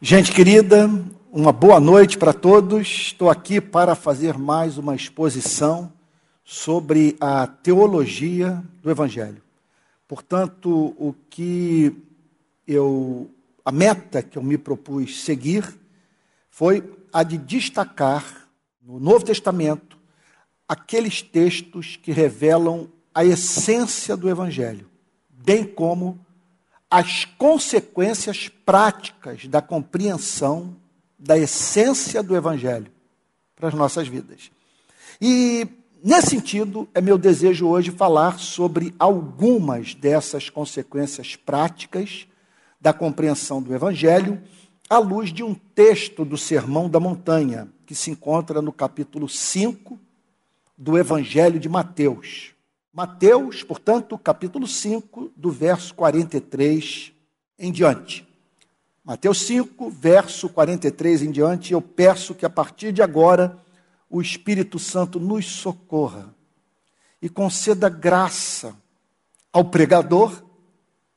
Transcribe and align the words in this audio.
Gente 0.00 0.30
querida, 0.30 0.88
uma 1.32 1.50
boa 1.50 1.80
noite 1.80 2.16
para 2.16 2.32
todos. 2.32 2.86
Estou 2.86 3.28
aqui 3.28 3.60
para 3.60 3.96
fazer 3.96 4.38
mais 4.38 4.78
uma 4.78 4.94
exposição 4.94 5.92
sobre 6.44 7.16
a 7.20 7.48
teologia 7.48 8.62
do 8.80 8.92
Evangelho. 8.92 9.42
Portanto, 10.06 10.94
o 10.96 11.12
que 11.28 11.92
eu, 12.64 13.28
a 13.64 13.72
meta 13.72 14.22
que 14.22 14.38
eu 14.38 14.42
me 14.42 14.56
propus 14.56 15.24
seguir 15.24 15.64
foi 16.48 16.88
a 17.12 17.24
de 17.24 17.36
destacar 17.36 18.48
no 18.80 19.00
Novo 19.00 19.24
Testamento 19.24 19.98
aqueles 20.68 21.22
textos 21.22 21.96
que 21.96 22.12
revelam 22.12 22.88
a 23.12 23.24
essência 23.24 24.16
do 24.16 24.30
Evangelho, 24.30 24.88
bem 25.28 25.64
como 25.64 26.24
as 26.90 27.24
consequências 27.24 28.48
práticas 28.48 29.46
da 29.46 29.60
compreensão 29.60 30.76
da 31.18 31.36
essência 31.36 32.22
do 32.22 32.36
Evangelho 32.36 32.90
para 33.56 33.68
as 33.68 33.74
nossas 33.74 34.06
vidas. 34.06 34.50
E, 35.20 35.66
nesse 36.02 36.28
sentido, 36.28 36.88
é 36.94 37.00
meu 37.00 37.18
desejo 37.18 37.66
hoje 37.66 37.90
falar 37.90 38.38
sobre 38.38 38.94
algumas 38.98 39.94
dessas 39.94 40.48
consequências 40.48 41.34
práticas 41.34 42.26
da 42.80 42.92
compreensão 42.92 43.60
do 43.60 43.74
Evangelho, 43.74 44.40
à 44.88 44.98
luz 44.98 45.32
de 45.32 45.42
um 45.42 45.54
texto 45.54 46.24
do 46.24 46.38
Sermão 46.38 46.88
da 46.88 47.00
Montanha, 47.00 47.68
que 47.84 47.94
se 47.94 48.10
encontra 48.10 48.62
no 48.62 48.72
capítulo 48.72 49.28
5 49.28 49.98
do 50.76 50.96
Evangelho 50.96 51.58
de 51.58 51.68
Mateus. 51.68 52.52
Mateus, 52.92 53.62
portanto, 53.62 54.16
capítulo 54.18 54.66
5, 54.66 55.32
do 55.36 55.50
verso 55.50 55.94
43 55.94 57.12
em 57.58 57.70
diante. 57.70 58.26
Mateus 59.04 59.42
5, 59.42 59.90
verso 59.90 60.48
43 60.48 61.22
em 61.22 61.30
diante, 61.30 61.72
eu 61.72 61.80
peço 61.80 62.34
que 62.34 62.46
a 62.46 62.50
partir 62.50 62.92
de 62.92 63.02
agora 63.02 63.58
o 64.08 64.20
Espírito 64.20 64.78
Santo 64.78 65.20
nos 65.20 65.46
socorra 65.46 66.34
e 67.20 67.28
conceda 67.28 67.88
graça 67.88 68.74
ao 69.52 69.64
pregador, 69.64 70.42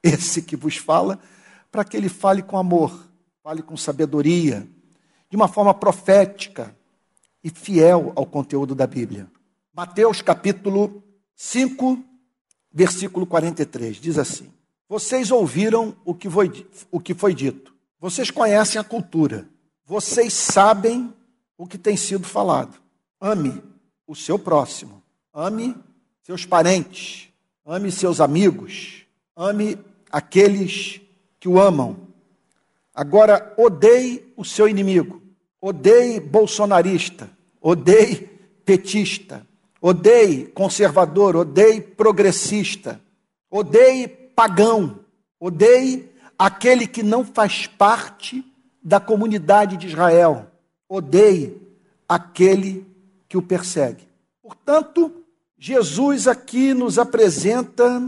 esse 0.03 0.42
que 0.42 0.55
vos 0.55 0.77
fala, 0.77 1.19
para 1.72 1.86
que 1.86 1.95
ele 1.95 2.09
fale 2.09 2.42
com 2.42 2.58
amor, 2.58 3.08
fale 3.44 3.61
com 3.61 3.77
sabedoria, 3.77 4.67
de 5.30 5.36
uma 5.36 5.47
forma 5.47 5.73
profética 5.73 6.75
e 7.44 7.49
fiel 7.49 8.11
ao 8.16 8.25
conteúdo 8.25 8.75
da 8.75 8.86
Bíblia. 8.86 9.31
Mateus 9.73 10.22
capítulo 10.22 11.03
5, 11.44 11.97
versículo 12.72 13.25
43, 13.25 13.97
diz 13.97 14.20
assim: 14.20 14.47
Vocês 14.88 15.31
ouviram 15.31 15.95
o 16.06 16.14
que 16.14 16.30
foi, 16.30 16.67
o 16.92 17.00
que 17.00 17.16
foi 17.16 17.33
dito, 17.33 17.73
vocês 18.00 18.30
conhecem 18.30 18.80
a 18.80 18.83
cultura, 18.83 19.50
vocês 19.83 20.33
sabem 20.33 21.11
o 21.58 21.66
que 21.66 21.80
tem 21.80 21.98
sido 21.98 22.28
falado. 22.28 22.80
Ame 23.20 23.59
o 24.06 24.16
seu 24.16 24.38
próximo, 24.38 25.02
ame 25.33 25.75
seus 26.22 26.45
parentes, 26.45 27.30
ame 27.66 27.92
seus 27.92 28.22
amigos, 28.22 29.08
ame 29.36 29.80
aqueles 30.11 31.02
que 31.39 31.50
o 31.50 31.59
amam. 31.59 32.08
Agora, 32.94 33.52
odeie 33.58 34.31
o 34.38 34.45
seu 34.45 34.70
inimigo, 34.70 35.20
odeie 35.59 36.20
bolsonarista, 36.20 37.31
odeie 37.59 38.30
petista, 38.64 39.44
Odeie 39.81 40.45
conservador, 40.45 41.35
odeie 41.35 41.81
progressista, 41.81 43.01
odeie 43.49 44.07
pagão, 44.07 44.99
odeie 45.39 46.07
aquele 46.37 46.85
que 46.85 47.01
não 47.01 47.25
faz 47.25 47.65
parte 47.65 48.45
da 48.83 48.99
comunidade 48.99 49.77
de 49.77 49.87
Israel, 49.87 50.45
odeie 50.87 51.59
aquele 52.07 52.85
que 53.27 53.37
o 53.37 53.41
persegue. 53.41 54.07
Portanto, 54.41 55.11
Jesus 55.57 56.27
aqui 56.27 56.73
nos 56.73 56.99
apresenta 56.99 58.08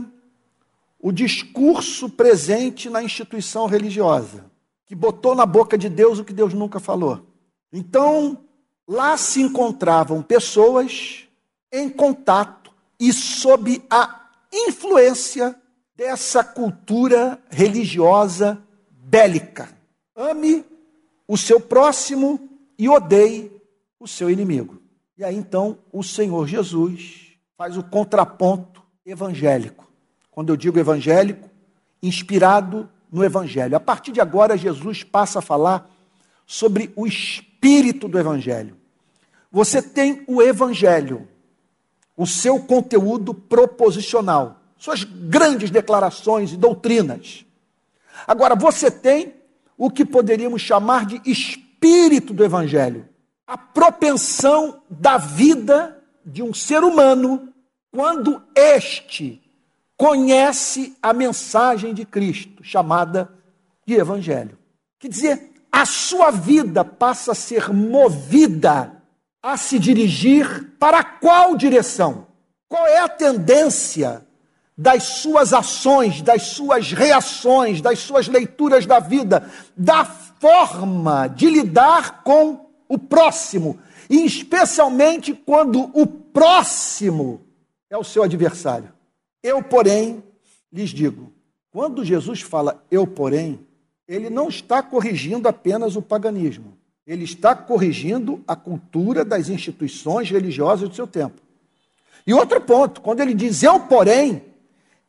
o 1.00 1.12
discurso 1.12 2.08
presente 2.08 2.90
na 2.90 3.04
instituição 3.04 3.66
religiosa, 3.66 4.46
que 4.86 4.94
botou 4.94 5.34
na 5.34 5.46
boca 5.46 5.78
de 5.78 5.90
Deus 5.90 6.20
o 6.20 6.24
que 6.24 6.34
Deus 6.34 6.54
nunca 6.54 6.80
falou. 6.80 7.26
Então, 7.72 8.38
lá 8.88 9.18
se 9.18 9.42
encontravam 9.42 10.22
pessoas 10.22 11.28
em 11.74 11.90
contato 11.90 12.72
e 13.00 13.12
sob 13.12 13.84
a 13.90 14.30
influência 14.54 15.56
dessa 15.96 16.44
cultura 16.44 17.42
religiosa 17.50 18.62
bélica. 18.92 19.70
Ame 20.16 20.64
o 21.28 21.36
seu 21.36 21.60
próximo 21.60 22.48
e 22.78 22.88
odeie 22.88 23.52
o 24.00 24.08
seu 24.08 24.30
inimigo. 24.30 24.80
E 25.18 25.24
aí 25.24 25.36
então 25.36 25.80
o 25.92 26.04
Senhor 26.04 26.48
Jesus 26.48 27.36
faz 27.58 27.76
o 27.76 27.84
contraponto 27.84 28.84
evangélico. 29.06 29.92
Quando 30.30 30.54
eu 30.54 30.58
digo 30.58 30.80
evangélico, 30.80 31.50
inspirado 32.02 32.90
no 33.12 33.24
evangelho. 33.24 33.76
A 33.76 33.80
partir 33.80 34.12
de 34.12 34.22
agora 34.22 34.58
Jesus 34.58 35.04
passa 35.04 35.40
a 35.40 35.42
falar 35.42 35.90
sobre 36.46 36.92
o 36.96 37.08
espírito 37.08 38.08
do 38.08 38.20
evangelho. 38.20 38.76
Você 39.52 39.82
tem 39.82 40.24
o 40.28 40.42
evangelho, 40.42 41.28
o 42.16 42.28
seu 42.28 42.60
conteúdo 42.60 43.34
proposicional, 43.34 44.62
suas 44.78 45.04
grandes 45.04 45.70
declarações 45.70 46.52
e 46.52 46.58
doutrinas. 46.58 47.46
Agora, 48.28 48.56
você 48.56 48.92
tem 48.92 49.34
o 49.78 49.90
que 49.90 50.06
poderíamos 50.06 50.62
chamar 50.62 51.06
de 51.06 51.22
espírito 51.26 52.34
do 52.34 52.44
Evangelho, 52.44 53.08
a 53.48 53.58
propensão 53.58 54.82
da 54.90 55.18
vida 55.18 56.00
de 56.26 56.42
um 56.42 56.54
ser 56.54 56.84
humano 56.84 57.50
quando 57.92 58.42
este 58.56 59.42
conhece 59.98 60.96
a 61.02 61.14
mensagem 61.14 61.94
de 61.94 62.06
Cristo, 62.06 62.64
chamada 62.64 63.34
de 63.86 63.96
Evangelho. 63.96 64.58
Quer 65.00 65.08
dizer, 65.10 65.52
a 65.72 65.86
sua 65.86 66.32
vida 66.32 66.86
passa 66.86 67.32
a 67.34 67.36
ser 67.36 67.74
movida 67.74 69.03
a 69.44 69.58
se 69.58 69.78
dirigir 69.78 70.72
para 70.80 71.04
qual 71.04 71.58
direção? 71.58 72.28
Qual 72.70 72.88
é 72.88 73.00
a 73.00 73.10
tendência 73.10 74.26
das 74.76 75.04
suas 75.04 75.54
ações, 75.54 76.22
das 76.22 76.44
suas 76.44 76.94
reações, 76.94 77.82
das 77.82 78.00
suas 78.00 78.28
leituras 78.28 78.86
da 78.86 79.00
vida, 79.00 79.52
da 79.76 80.06
forma 80.06 81.28
de 81.28 81.50
lidar 81.50 82.24
com 82.24 82.70
o 82.88 82.98
próximo, 82.98 83.78
e 84.10 84.26
especialmente 84.26 85.34
quando 85.34 85.92
o 85.94 86.08
próximo 86.08 87.42
é 87.90 87.98
o 87.98 88.04
seu 88.04 88.24
adversário. 88.24 88.92
Eu, 89.44 89.62
porém, 89.62 90.24
lhes 90.72 90.90
digo, 90.90 91.32
quando 91.70 92.06
Jesus 92.06 92.42
fala 92.42 92.84
eu, 92.90 93.06
porém, 93.06 93.60
ele 94.08 94.30
não 94.30 94.48
está 94.48 94.82
corrigindo 94.82 95.48
apenas 95.48 95.96
o 95.96 96.02
paganismo. 96.02 96.78
Ele 97.06 97.24
está 97.24 97.56
corrigindo 97.56 98.44
a 98.48 98.56
cultura 98.56 99.26
das 99.26 99.50
instituições 99.50 100.30
religiosas 100.30 100.88
do 100.88 100.96
seu 100.96 101.06
tempo. 101.06 101.42
E 102.26 102.34
outro 102.34 102.62
ponto, 102.62 103.02
quando 103.02 103.20
ele 103.20 103.34
diz 103.34 103.64
eu, 103.64 103.80
porém, 103.82 104.42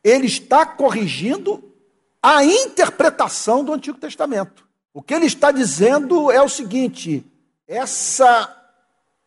ele 0.03 0.27
está 0.27 0.65
corrigindo 0.65 1.63
a 2.21 2.43
interpretação 2.43 3.63
do 3.63 3.73
Antigo 3.73 3.97
Testamento. 3.97 4.67
O 4.93 5.01
que 5.01 5.13
ele 5.13 5.25
está 5.25 5.51
dizendo 5.51 6.29
é 6.31 6.41
o 6.41 6.49
seguinte: 6.49 7.25
essa 7.67 8.51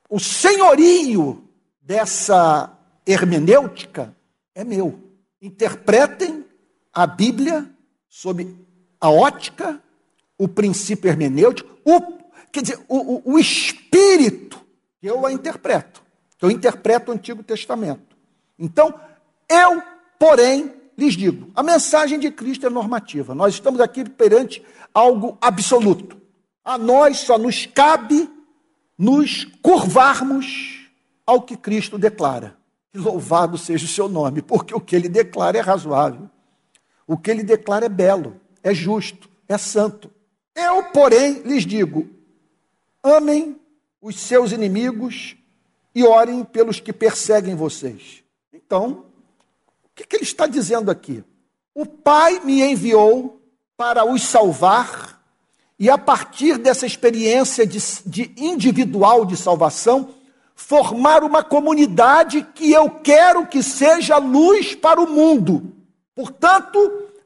o 0.09 0.19
senhorio 0.19 1.45
dessa 1.83 2.73
hermenêutica 3.07 4.15
é 4.55 4.65
meu. 4.65 4.99
Interpretem 5.41 6.45
a 6.93 7.07
Bíblia 7.07 7.71
sob 8.09 8.57
a 9.01 9.11
ótica, 9.11 9.81
o 10.39 10.49
princípio 10.49 11.09
hermenêutico, 11.09 11.77
o 11.85 12.18
Quer 12.53 12.63
dizer, 12.63 12.81
o, 12.89 13.33
o, 13.33 13.39
espírito, 13.39 14.61
eu 15.03 15.27
a 15.27 15.33
interpreto. 15.33 16.03
Eu 16.41 16.51
interpreto 16.51 17.11
o 17.11 17.15
Antigo 17.15 17.43
Testamento. 17.43 18.17
Então, 18.59 18.95
eu, 19.49 19.83
porém, 20.19 20.73
lhes 20.97 21.15
digo: 21.15 21.51
a 21.55 21.63
mensagem 21.63 22.19
de 22.19 22.31
Cristo 22.31 22.67
é 22.67 22.71
normativa. 22.71 23.35
Nós 23.35 23.55
estamos 23.55 23.81
aqui 23.81 24.09
perante 24.09 24.63
algo 24.93 25.37
absoluto. 25.41 26.17
A 26.65 26.77
nós 26.77 27.19
só 27.19 27.39
nos 27.39 27.67
cabe 27.67 28.29
nos 28.97 29.45
curvarmos 29.63 30.89
ao 31.25 31.43
que 31.43 31.57
Cristo 31.57 31.97
declara. 31.97 32.57
louvado 32.95 33.57
seja 33.57 33.85
o 33.85 33.89
seu 33.89 34.09
nome, 34.09 34.43
porque 34.43 34.75
o 34.75 34.81
que 34.81 34.97
ele 34.97 35.09
declara 35.09 35.59
é 35.59 35.61
razoável. 35.61 36.29
O 37.07 37.17
que 37.17 37.31
ele 37.31 37.43
declara 37.43 37.87
é 37.87 37.89
belo, 37.89 38.41
é 38.63 38.75
justo, 38.75 39.31
é 39.49 39.57
santo. 39.57 40.11
Eu, 40.55 40.83
porém, 40.85 41.43
lhes 41.43 41.65
digo: 41.65 42.09
amem 43.03 43.59
os 44.01 44.19
seus 44.19 44.53
inimigos 44.53 45.37
e 45.95 46.05
orem 46.05 46.45
pelos 46.45 46.81
que 46.81 46.93
perseguem 46.93 47.55
vocês. 47.55 48.23
Então, 48.53 49.05
o 49.85 49.89
que, 49.95 50.05
que 50.05 50.17
ele 50.17 50.25
está 50.25 50.47
dizendo 50.47 50.91
aqui? 50.91 51.25
O 51.75 51.87
Pai 51.87 52.41
me 52.41 52.63
enviou 52.63 53.41
para 53.77 54.05
os 54.05 54.23
salvar 54.23 55.19
e 55.79 55.89
a 55.89 55.97
partir 55.97 56.59
dessa 56.59 56.85
experiência 56.87 57.65
de, 57.65 57.79
de 58.05 58.33
individual 58.37 59.25
de 59.25 59.37
salvação, 59.37 60.15
formar 60.57 61.23
uma 61.23 61.45
comunidade 61.45 62.43
que 62.55 62.73
eu 62.73 62.91
quero 62.91 63.47
que 63.47 63.63
seja 63.63 64.19
luz 64.19 64.75
para 64.75 65.01
o 65.01 65.09
mundo. 65.09 65.73
Portanto, 66.17 66.79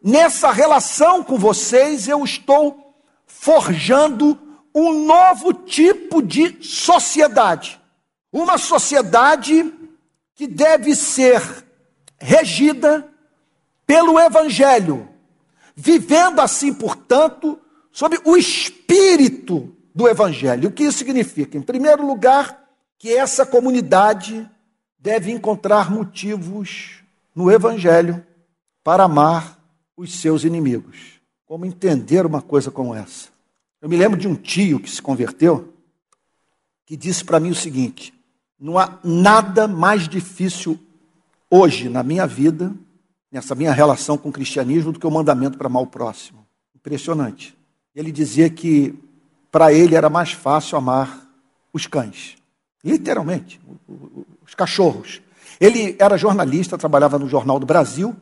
nessa 0.03 0.53
relação 0.53 1.25
com 1.25 1.39
vocês, 1.39 2.07
eu 2.07 2.23
estou 2.23 2.95
forjando 3.27 4.39
um 4.75 5.05
novo 5.05 5.53
tipo 5.53 6.23
de 6.23 6.65
sociedade. 6.65 7.81
Uma 8.33 8.57
sociedade 8.59 9.73
que 10.35 10.47
deve 10.47 10.95
ser 10.95 11.43
regida 12.19 13.09
pelo 13.87 14.19
Evangelho, 14.19 15.09
vivendo 15.75 16.41
assim, 16.41 16.73
portanto, 16.73 17.59
sob 17.91 18.19
o 18.25 18.37
espírito 18.37 19.77
do 19.95 20.09
Evangelho. 20.09 20.69
O 20.69 20.73
que 20.73 20.85
isso 20.85 20.99
significa? 20.99 21.59
Em 21.59 21.63
primeiro 21.63 22.07
lugar, 22.07 22.63
que 22.99 23.13
essa 23.13 23.45
comunidade 23.45 24.49
deve 24.99 25.31
encontrar 25.31 25.91
motivos 25.91 27.03
no 27.35 27.51
Evangelho 27.51 28.25
para 28.85 29.05
amar 29.05 29.59
os 29.97 30.15
seus 30.15 30.45
inimigos. 30.45 31.21
Como 31.45 31.67
entender 31.67 32.25
uma 32.25 32.41
coisa 32.41 32.71
como 32.71 32.95
essa? 32.95 33.32
Eu 33.83 33.89
me 33.89 33.97
lembro 33.97 34.17
de 34.17 34.29
um 34.29 34.37
tio 34.37 34.79
que 34.79 34.89
se 34.89 35.03
converteu, 35.03 35.75
que 36.87 36.97
disse 36.97 37.25
para 37.25 37.41
mim 37.41 37.51
o 37.51 37.55
seguinte: 37.55 38.15
não 38.59 38.79
há 38.79 39.01
nada 39.03 39.67
mais 39.67 40.09
difícil 40.09 40.79
hoje 41.51 41.89
na 41.89 42.05
minha 42.05 42.25
vida, 42.25 42.73
nessa 43.31 43.57
minha 43.57 43.73
relação 43.73 44.17
com 44.17 44.29
o 44.29 44.33
cristianismo, 44.33 44.93
do 44.93 45.01
que 45.01 45.07
o 45.07 45.11
mandamento 45.11 45.59
para 45.59 45.67
amar 45.67 45.83
o 45.83 45.87
próximo. 45.89 46.47
Impressionante. 46.77 47.59
Ele 47.93 48.13
dizia 48.13 48.49
que 48.49 48.95
para 49.51 49.73
ele 49.73 49.97
era 49.97 50.09
mais 50.09 50.31
fácil 50.31 50.79
amar 50.79 51.29
os 51.73 51.89
cães, 51.89 52.37
literalmente, 52.85 53.61
os 54.47 54.55
cachorros. 54.55 55.21
Ele 55.61 55.97
era 55.99 56.17
jornalista, 56.17 56.79
trabalhava 56.79 57.19
no 57.19 57.29
Jornal 57.29 57.59
do 57.59 57.67
Brasil, 57.67 58.15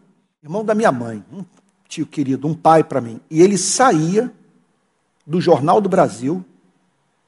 irmão 0.42 0.64
da 0.64 0.74
minha 0.74 0.90
mãe, 0.90 1.22
um 1.30 1.44
tio 1.86 2.06
querido, 2.06 2.48
um 2.48 2.54
pai 2.54 2.82
para 2.82 3.00
mim. 3.00 3.20
E 3.30 3.42
ele 3.42 3.58
saía 3.58 4.32
do 5.26 5.40
Jornal 5.40 5.80
do 5.80 5.88
Brasil, 5.88 6.44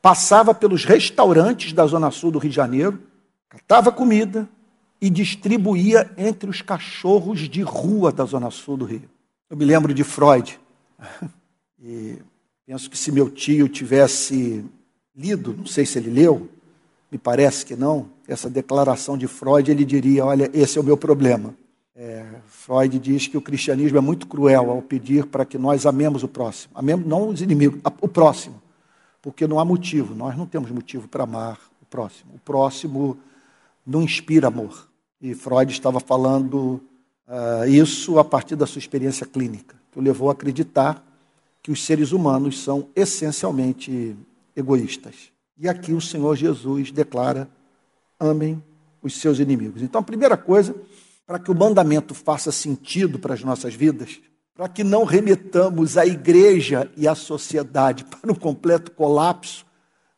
passava 0.00 0.52
pelos 0.52 0.84
restaurantes 0.84 1.72
da 1.72 1.86
Zona 1.86 2.10
Sul 2.10 2.30
do 2.30 2.38
Rio 2.38 2.50
de 2.50 2.56
Janeiro, 2.56 3.00
catava 3.48 3.92
comida 3.92 4.48
e 5.00 5.10
distribuía 5.10 6.10
entre 6.16 6.48
os 6.48 6.62
cachorros 6.62 7.48
de 7.48 7.62
rua 7.62 8.12
da 8.12 8.24
Zona 8.24 8.50
Sul 8.50 8.76
do 8.76 8.84
Rio. 8.84 9.08
Eu 9.50 9.56
me 9.56 9.64
lembro 9.64 9.92
de 9.94 10.04
Freud. 10.04 10.58
E 11.84 12.16
penso 12.64 12.88
que 12.88 12.96
se 12.96 13.10
meu 13.10 13.28
tio 13.28 13.68
tivesse 13.68 14.64
lido, 15.16 15.52
não 15.52 15.66
sei 15.66 15.84
se 15.84 15.98
ele 15.98 16.10
leu, 16.10 16.48
me 17.10 17.18
parece 17.18 17.66
que 17.66 17.74
não, 17.74 18.08
essa 18.28 18.48
declaração 18.48 19.18
de 19.18 19.26
Freud, 19.26 19.68
ele 19.68 19.84
diria: 19.84 20.24
Olha, 20.24 20.48
esse 20.54 20.78
é 20.78 20.80
o 20.80 20.84
meu 20.84 20.96
problema. 20.96 21.54
É, 21.96 22.24
Freud 22.64 22.96
diz 23.00 23.26
que 23.26 23.36
o 23.36 23.42
cristianismo 23.42 23.98
é 23.98 24.00
muito 24.00 24.24
cruel 24.24 24.70
ao 24.70 24.80
pedir 24.80 25.26
para 25.26 25.44
que 25.44 25.58
nós 25.58 25.84
amemos 25.84 26.22
o 26.22 26.28
próximo, 26.28 26.72
amemos 26.76 27.04
não 27.04 27.28
os 27.28 27.42
inimigos, 27.42 27.80
o 28.00 28.06
próximo, 28.06 28.62
porque 29.20 29.48
não 29.48 29.58
há 29.58 29.64
motivo, 29.64 30.14
nós 30.14 30.36
não 30.36 30.46
temos 30.46 30.70
motivo 30.70 31.08
para 31.08 31.24
amar 31.24 31.58
o 31.82 31.84
próximo. 31.84 32.34
O 32.36 32.38
próximo 32.38 33.18
não 33.84 34.00
inspira 34.00 34.46
amor. 34.46 34.88
E 35.20 35.34
Freud 35.34 35.72
estava 35.72 35.98
falando 35.98 36.80
uh, 37.26 37.68
isso 37.68 38.20
a 38.20 38.24
partir 38.24 38.54
da 38.54 38.64
sua 38.64 38.78
experiência 38.78 39.26
clínica, 39.26 39.74
que 39.90 39.98
o 39.98 40.02
levou 40.02 40.28
a 40.28 40.32
acreditar 40.32 41.04
que 41.60 41.72
os 41.72 41.84
seres 41.84 42.12
humanos 42.12 42.62
são 42.62 42.86
essencialmente 42.94 44.16
egoístas. 44.54 45.32
E 45.58 45.68
aqui 45.68 45.92
o 45.92 46.00
Senhor 46.00 46.36
Jesus 46.36 46.92
declara: 46.92 47.48
amem 48.20 48.62
os 49.02 49.20
seus 49.20 49.40
inimigos. 49.40 49.82
Então, 49.82 50.00
a 50.00 50.04
primeira 50.04 50.36
coisa 50.36 50.76
para 51.32 51.38
que 51.38 51.50
o 51.50 51.54
mandamento 51.54 52.14
faça 52.14 52.52
sentido 52.52 53.18
para 53.18 53.32
as 53.32 53.42
nossas 53.42 53.74
vidas, 53.74 54.20
para 54.54 54.68
que 54.68 54.84
não 54.84 55.02
remetamos 55.02 55.96
a 55.96 56.04
igreja 56.04 56.92
e 56.94 57.08
a 57.08 57.14
sociedade 57.14 58.04
para 58.20 58.30
um 58.30 58.34
completo 58.34 58.90
colapso, 58.90 59.64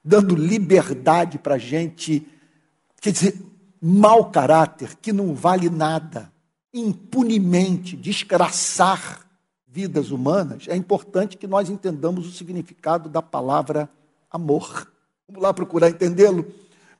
dando 0.02 0.34
liberdade 0.34 1.38
para 1.38 1.55
a 1.55 1.58
gente, 1.58 2.26
quer 3.00 3.12
dizer, 3.12 3.40
mau 3.81 4.28
caráter, 4.28 4.96
que 4.96 5.12
não 5.12 5.37
vale 5.37 5.70
nada, 5.70 6.32
impunemente 6.72 7.94
desgraçar 7.94 9.25
vidas 9.69 10.10
humanas, 10.10 10.64
é 10.67 10.75
importante 10.75 11.37
que 11.37 11.46
nós 11.46 11.70
entendamos 11.70 12.26
o 12.26 12.32
significado 12.32 13.08
da 13.08 13.22
palavra 13.22 13.88
amor. 14.28 14.90
Vamos 15.28 15.44
lá 15.44 15.55
procurar 15.55 15.90
entendê-lo? 15.90 16.44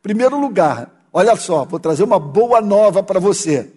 Primeiro 0.01 0.39
lugar, 0.39 1.05
olha 1.13 1.35
só, 1.35 1.65
vou 1.65 1.81
trazer 1.81 2.05
uma 2.05 2.21
boa 2.21 2.61
nova 2.61 3.03
para 3.03 3.19
você. 3.19 3.74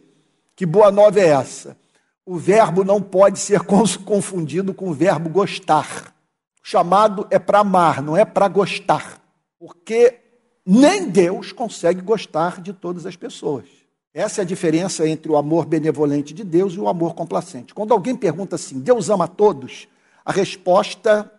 Que 0.57 0.65
boa 0.65 0.91
nova 0.91 1.19
é 1.19 1.27
essa? 1.27 1.77
O 2.25 2.35
verbo 2.35 2.83
não 2.83 2.99
pode 2.99 3.37
ser 3.37 3.61
confundido 4.03 4.73
com 4.73 4.89
o 4.89 4.93
verbo 4.93 5.29
gostar. 5.29 6.13
O 6.63 6.67
chamado 6.67 7.27
é 7.29 7.37
para 7.37 7.59
amar, 7.59 8.01
não 8.01 8.17
é 8.17 8.25
para 8.25 8.47
gostar. 8.47 9.21
Porque 9.59 10.19
nem 10.65 11.09
Deus 11.09 11.51
consegue 11.51 12.01
gostar 12.01 12.59
de 12.59 12.73
todas 12.73 13.05
as 13.05 13.15
pessoas. 13.15 13.65
Essa 14.11 14.41
é 14.41 14.43
a 14.43 14.45
diferença 14.45 15.07
entre 15.07 15.31
o 15.31 15.37
amor 15.37 15.67
benevolente 15.67 16.33
de 16.33 16.43
Deus 16.43 16.73
e 16.73 16.79
o 16.79 16.87
amor 16.87 17.13
complacente. 17.13 17.75
Quando 17.75 17.93
alguém 17.93 18.15
pergunta 18.15 18.55
assim, 18.55 18.79
Deus 18.79 19.11
ama 19.11 19.27
todos? 19.27 19.87
A 20.25 20.31
resposta 20.31 21.31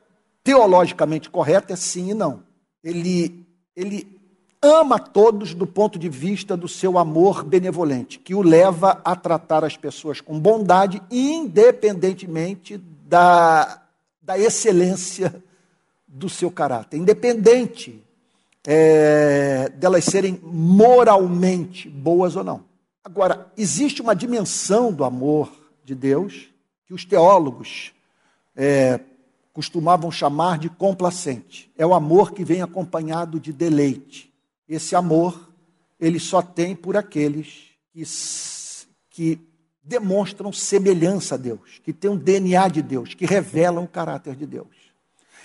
teologicamente 0.45 1.29
correta 1.29 1.73
é 1.73 1.77
sim 1.77 2.13
e 2.13 2.15
não. 2.15 2.45
Ele, 2.85 3.45
ele 3.75 4.18
ama 4.63 4.99
todos 4.99 5.55
do 5.55 5.67
ponto 5.67 5.99
de 5.99 6.09
vista 6.09 6.57
do 6.57 6.69
seu 6.69 6.99
amor 6.99 7.45
benevolente, 7.45 8.19
que 8.19 8.35
o 8.35 8.43
leva 8.43 9.01
a 9.05 9.15
tratar 9.15 9.65
as 9.65 9.77
pessoas 9.77 10.21
com 10.21 10.39
bondade, 10.39 11.01
independentemente 11.11 12.77
da, 12.77 13.83
da 14.21 14.39
excelência 14.39 15.43
do 16.07 16.29
seu 16.29 16.51
caráter, 16.51 16.97
independente 16.97 18.03
é, 18.67 19.69
delas 19.77 20.05
serem 20.05 20.41
moralmente 20.43 21.89
boas 21.89 22.35
ou 22.35 22.43
não. 22.43 22.65
Agora, 23.05 23.47
existe 23.57 24.03
uma 24.03 24.15
dimensão 24.15 24.93
do 24.93 25.05
amor 25.05 25.51
de 25.85 25.95
Deus 25.95 26.51
que 26.87 26.93
os 26.93 27.05
teólogos 27.05 27.93
é, 28.57 29.01
costumavam 29.53 30.11
chamar 30.11 30.59
de 30.59 30.69
complacente. 30.69 31.71
É 31.79 31.87
o 31.87 31.95
amor 31.95 32.33
que 32.33 32.45
vem 32.45 32.61
acompanhado 32.61 33.39
de 33.39 33.53
deleite 33.53 34.29
esse 34.69 34.95
amor, 34.95 35.49
ele 35.99 36.21
só 36.21 36.43
tem 36.43 36.77
por 36.77 36.97
aqueles 36.97 37.71
que, 37.93 38.03
que 39.11 39.41
demonstram 39.83 40.53
semelhança 40.53 41.35
a 41.35 41.39
Deus, 41.39 41.81
que 41.83 41.93
têm 41.93 42.11
um 42.11 42.17
DNA 42.17 42.69
de 42.69 42.83
Deus, 42.83 43.15
que 43.15 43.25
revelam 43.25 43.85
o 43.85 43.89
caráter 43.89 44.37
de 44.37 44.47
Deus. 44.47 44.69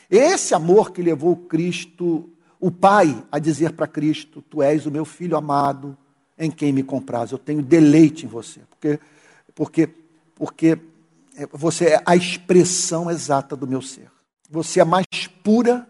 Esse 0.10 0.54
amor 0.54 0.92
que 0.92 1.02
levou 1.02 1.36
Cristo, 1.36 2.30
o 2.60 2.70
Pai, 2.70 3.24
a 3.32 3.40
dizer 3.40 3.72
para 3.72 3.88
Cristo: 3.88 4.42
Tu 4.42 4.62
és 4.62 4.86
o 4.86 4.92
meu 4.92 5.06
filho 5.06 5.38
amado, 5.38 5.98
em 6.38 6.52
quem 6.52 6.74
me 6.74 6.84
compraz. 6.84 7.32
Eu 7.32 7.38
tenho 7.38 7.62
deleite 7.62 8.26
em 8.26 8.30
você, 8.30 8.60
porque, 8.70 9.00
porque, 9.56 9.90
porque 10.36 10.78
é, 11.36 11.48
você 11.52 11.94
é 11.94 12.04
a 12.06 12.16
expressão 12.16 13.10
exata 13.10 13.56
do 13.56 13.66
meu 13.66 13.82
ser. 13.82 14.12
Você 14.50 14.80
é 14.80 14.84
a 14.84 14.86
mais 14.86 15.06
pura 15.42 15.88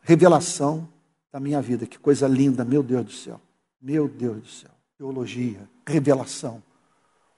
revelação 0.00 0.88
da 1.36 1.40
minha 1.40 1.60
vida. 1.60 1.86
Que 1.86 1.98
coisa 1.98 2.26
linda, 2.26 2.64
meu 2.64 2.82
Deus 2.82 3.04
do 3.04 3.12
céu. 3.12 3.38
Meu 3.78 4.08
Deus 4.08 4.36
do 4.38 4.48
céu. 4.48 4.70
Teologia, 4.96 5.68
revelação. 5.86 6.62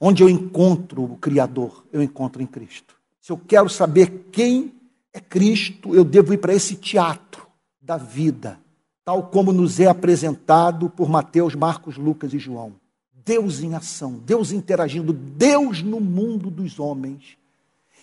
Onde 0.01 0.23
eu 0.23 0.29
encontro 0.29 1.03
o 1.03 1.17
Criador, 1.17 1.85
eu 1.93 2.01
encontro 2.01 2.41
em 2.41 2.47
Cristo. 2.47 2.95
Se 3.21 3.33
eu 3.33 3.37
quero 3.37 3.69
saber 3.69 4.29
quem 4.31 4.73
é 5.13 5.19
Cristo, 5.19 5.97
eu 5.97 6.05
devo 6.05 6.33
ir 6.33 6.39
para 6.39 6.55
esse 6.55 6.77
teatro 6.77 7.49
da 7.83 7.97
vida, 7.97 8.61
tal 9.05 9.25
como 9.31 9.53
nos 9.53 9.81
é 9.81 9.89
apresentado 9.89 10.89
por 10.89 11.09
Mateus, 11.09 11.57
Marcos, 11.57 11.97
Lucas 11.97 12.33
e 12.33 12.39
João. 12.39 12.75
Deus 13.13 13.65
em 13.65 13.75
ação, 13.75 14.13
Deus 14.13 14.53
interagindo, 14.53 15.13
Deus 15.13 15.83
no 15.83 15.99
mundo 15.99 16.53
dos 16.53 16.79
homens. 16.79 17.37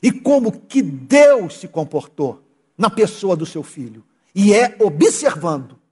E 0.03 0.11
como 0.11 0.51
que 0.51 0.81
Deus 0.81 1.57
se 1.57 1.69
comportou 1.69 2.43
na 2.77 2.89
pessoa 2.89 3.33
do 3.33 3.45
seu 3.45 3.63
filho. 3.63 4.03
E 4.35 4.53
é 4.53 4.75
observando 4.81 5.84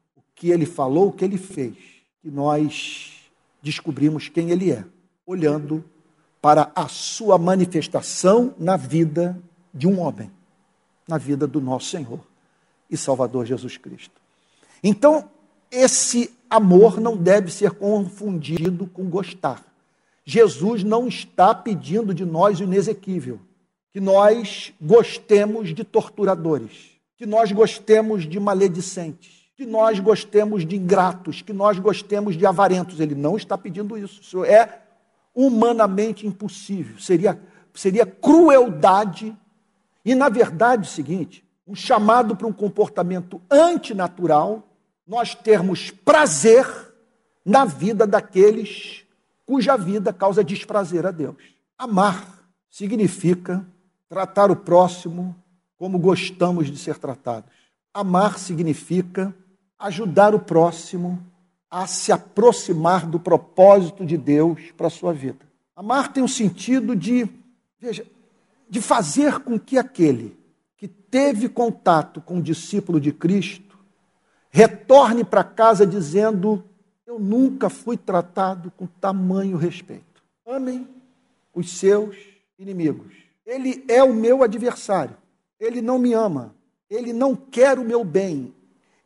que 0.43 0.51
ele 0.51 0.65
falou, 0.65 1.07
o 1.07 1.11
que 1.13 1.23
ele 1.23 1.37
fez, 1.37 1.73
que 2.21 2.29
nós 2.29 3.13
descobrimos 3.61 4.27
quem 4.27 4.49
ele 4.49 4.73
é, 4.73 4.83
olhando 5.25 5.85
para 6.41 6.69
a 6.75 6.89
sua 6.89 7.37
manifestação 7.37 8.53
na 8.59 8.75
vida 8.75 9.41
de 9.73 9.87
um 9.87 10.01
homem, 10.01 10.29
na 11.07 11.17
vida 11.17 11.47
do 11.47 11.61
nosso 11.61 11.91
Senhor 11.91 12.19
e 12.89 12.97
Salvador 12.97 13.45
Jesus 13.45 13.77
Cristo. 13.77 14.19
Então, 14.83 15.29
esse 15.71 16.29
amor 16.49 16.99
não 16.99 17.15
deve 17.15 17.49
ser 17.49 17.71
confundido 17.71 18.85
com 18.87 19.09
gostar. 19.09 19.63
Jesus 20.25 20.83
não 20.83 21.07
está 21.07 21.55
pedindo 21.55 22.13
de 22.13 22.25
nós 22.25 22.59
o 22.59 22.63
inexequível, 22.63 23.39
que 23.93 24.01
nós 24.01 24.73
gostemos 24.81 25.73
de 25.73 25.85
torturadores 25.85 26.91
que 27.23 27.25
nós 27.25 27.53
gostemos 27.53 28.27
de 28.27 28.37
maledicentes, 28.37 29.42
que 29.55 29.65
nós 29.65 29.99
gostemos 29.99 30.65
de 30.65 30.75
ingratos, 30.75 31.41
que 31.41 31.53
nós 31.53 31.77
gostemos 31.77 32.35
de 32.35 32.45
avarentos. 32.45 32.99
Ele 32.99 33.15
não 33.15 33.37
está 33.37 33.57
pedindo 33.57 33.97
isso. 33.97 34.21
Isso 34.21 34.43
é 34.43 34.81
humanamente 35.33 36.25
impossível. 36.25 36.99
Seria, 36.99 37.39
seria 37.73 38.05
crueldade. 38.05 39.35
E, 40.03 40.15
na 40.15 40.29
verdade, 40.29 40.87
é 40.87 40.89
o 40.89 40.91
seguinte: 40.91 41.45
um 41.67 41.75
chamado 41.75 42.35
para 42.35 42.47
um 42.47 42.53
comportamento 42.53 43.41
antinatural, 43.49 44.63
nós 45.07 45.35
termos 45.35 45.91
prazer 45.91 46.65
na 47.45 47.65
vida 47.65 48.07
daqueles 48.07 49.03
cuja 49.45 49.77
vida 49.77 50.13
causa 50.13 50.43
desprazer 50.43 51.05
a 51.05 51.11
Deus. 51.11 51.35
Amar 51.77 52.39
significa 52.69 53.65
tratar 54.07 54.49
o 54.49 54.55
próximo 54.55 55.35
como 55.77 55.99
gostamos 55.99 56.71
de 56.71 56.77
ser 56.77 56.97
tratados. 56.97 57.49
Amar 57.93 58.39
significa 58.39 59.35
ajudar 59.83 60.33
o 60.33 60.39
próximo 60.39 61.21
a 61.69 61.85
se 61.85 62.11
aproximar 62.11 63.05
do 63.05 63.19
propósito 63.19 64.05
de 64.05 64.17
Deus 64.17 64.71
para 64.77 64.87
a 64.87 64.89
sua 64.89 65.11
vida. 65.11 65.45
Amar 65.75 66.13
tem 66.13 66.23
o 66.23 66.27
sentido 66.27 66.95
de, 66.95 67.27
veja, 67.79 68.05
de 68.69 68.79
fazer 68.79 69.39
com 69.39 69.59
que 69.59 69.77
aquele 69.77 70.37
que 70.77 70.87
teve 70.87 71.49
contato 71.49 72.21
com 72.21 72.37
o 72.37 72.41
discípulo 72.41 72.97
de 72.97 73.11
Cristo 73.11 73.77
retorne 74.49 75.25
para 75.25 75.43
casa 75.43 75.85
dizendo: 75.85 76.63
Eu 77.05 77.19
nunca 77.19 77.69
fui 77.69 77.97
tratado 77.97 78.71
com 78.77 78.87
tamanho 78.87 79.57
respeito. 79.57 80.23
Amem 80.45 80.87
os 81.53 81.71
seus 81.71 82.15
inimigos. 82.57 83.13
Ele 83.45 83.83
é 83.89 84.01
o 84.01 84.13
meu 84.13 84.43
adversário. 84.43 85.17
Ele 85.59 85.81
não 85.81 85.99
me 85.99 86.13
ama. 86.13 86.55
Ele 86.89 87.11
não 87.11 87.35
quer 87.35 87.77
o 87.77 87.83
meu 87.83 88.05
bem. 88.05 88.53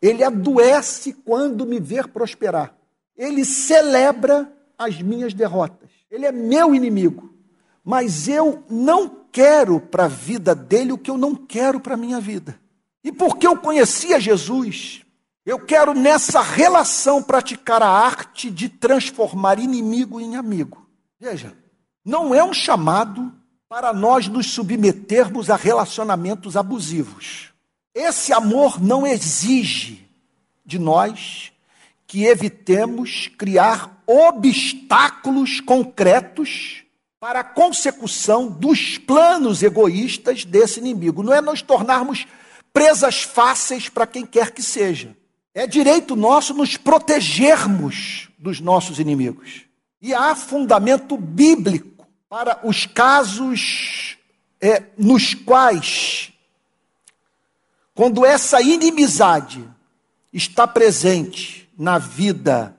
Ele 0.02 0.24
adoece 0.24 1.14
quando 1.14 1.66
me 1.66 1.80
ver 1.80 2.08
prosperar. 2.08 2.76
Ele 3.16 3.44
celebra 3.44 4.52
as 4.78 5.02
minhas 5.02 5.34
derrotas. 5.34 5.90
Ele 6.10 6.26
é 6.26 6.32
meu 6.32 6.76
inimigo. 6.76 7.34
Mas 7.84 8.28
eu 8.28 8.64
não 8.70 9.10
quero 9.32 9.80
para 9.80 10.06
a 10.06 10.10
vida 10.10 10.54
dele 10.54 10.92
o 10.92 10.98
que 10.98 11.10
eu 11.10 11.18
não 11.18 11.36
quero 11.36 11.80
para 11.80 11.96
a 11.96 11.98
minha 11.98 12.20
vida. 12.20 12.60
E 13.04 13.12
porque 13.12 13.48
eu 13.48 13.58
conhecia 13.58 14.20
Jesus, 14.20 15.02
eu 15.46 15.60
quero 15.60 15.94
nessa 15.94 16.42
relação 16.42 17.24
praticar 17.24 17.82
a 17.82 17.88
arte 17.88 18.52
de 18.52 18.68
transformar 18.68 19.60
inimigo 19.60 20.20
em 20.20 20.36
amigo. 20.36 20.86
Veja, 21.20 21.56
não 22.04 22.36
é 22.36 22.44
um 22.44 22.54
chamado 22.54 23.32
para 23.70 23.94
nós 23.94 24.28
nos 24.28 24.52
submetermos 24.52 25.50
a 25.50 25.56
relacionamentos 25.56 26.58
abusivos. 26.58 27.54
Esse 28.00 28.32
amor 28.32 28.80
não 28.80 29.08
exige 29.08 30.08
de 30.64 30.78
nós 30.78 31.52
que 32.06 32.26
evitemos 32.26 33.28
criar 33.40 34.04
obstáculos 34.06 35.60
concretos 35.60 36.84
para 37.20 37.40
a 37.40 37.44
consecução 37.44 38.50
dos 38.50 39.00
planos 39.00 39.64
egoístas 39.64 40.46
desse 40.46 40.80
inimigo. 40.80 41.24
Não 41.24 41.34
é 41.34 41.42
nós 41.42 41.64
tornarmos 41.64 42.28
presas 42.72 43.24
fáceis 43.24 43.90
para 43.90 44.06
quem 44.06 44.28
quer 44.28 44.52
que 44.52 44.62
seja. 44.62 45.18
É 45.52 45.66
direito 45.66 46.16
nosso 46.16 46.54
nos 46.54 46.78
protegermos 46.78 48.30
dos 48.38 48.60
nossos 48.60 49.00
inimigos. 49.00 49.64
E 50.00 50.14
há 50.14 50.36
fundamento 50.36 51.18
bíblico 51.18 52.08
para 52.30 52.60
os 52.64 52.86
casos 52.86 54.18
é, 54.62 54.84
nos 54.96 55.34
quais, 55.34 56.32
quando 57.98 58.24
essa 58.24 58.62
inimizade 58.62 59.68
está 60.32 60.68
presente 60.68 61.68
na 61.76 61.98
vida 61.98 62.78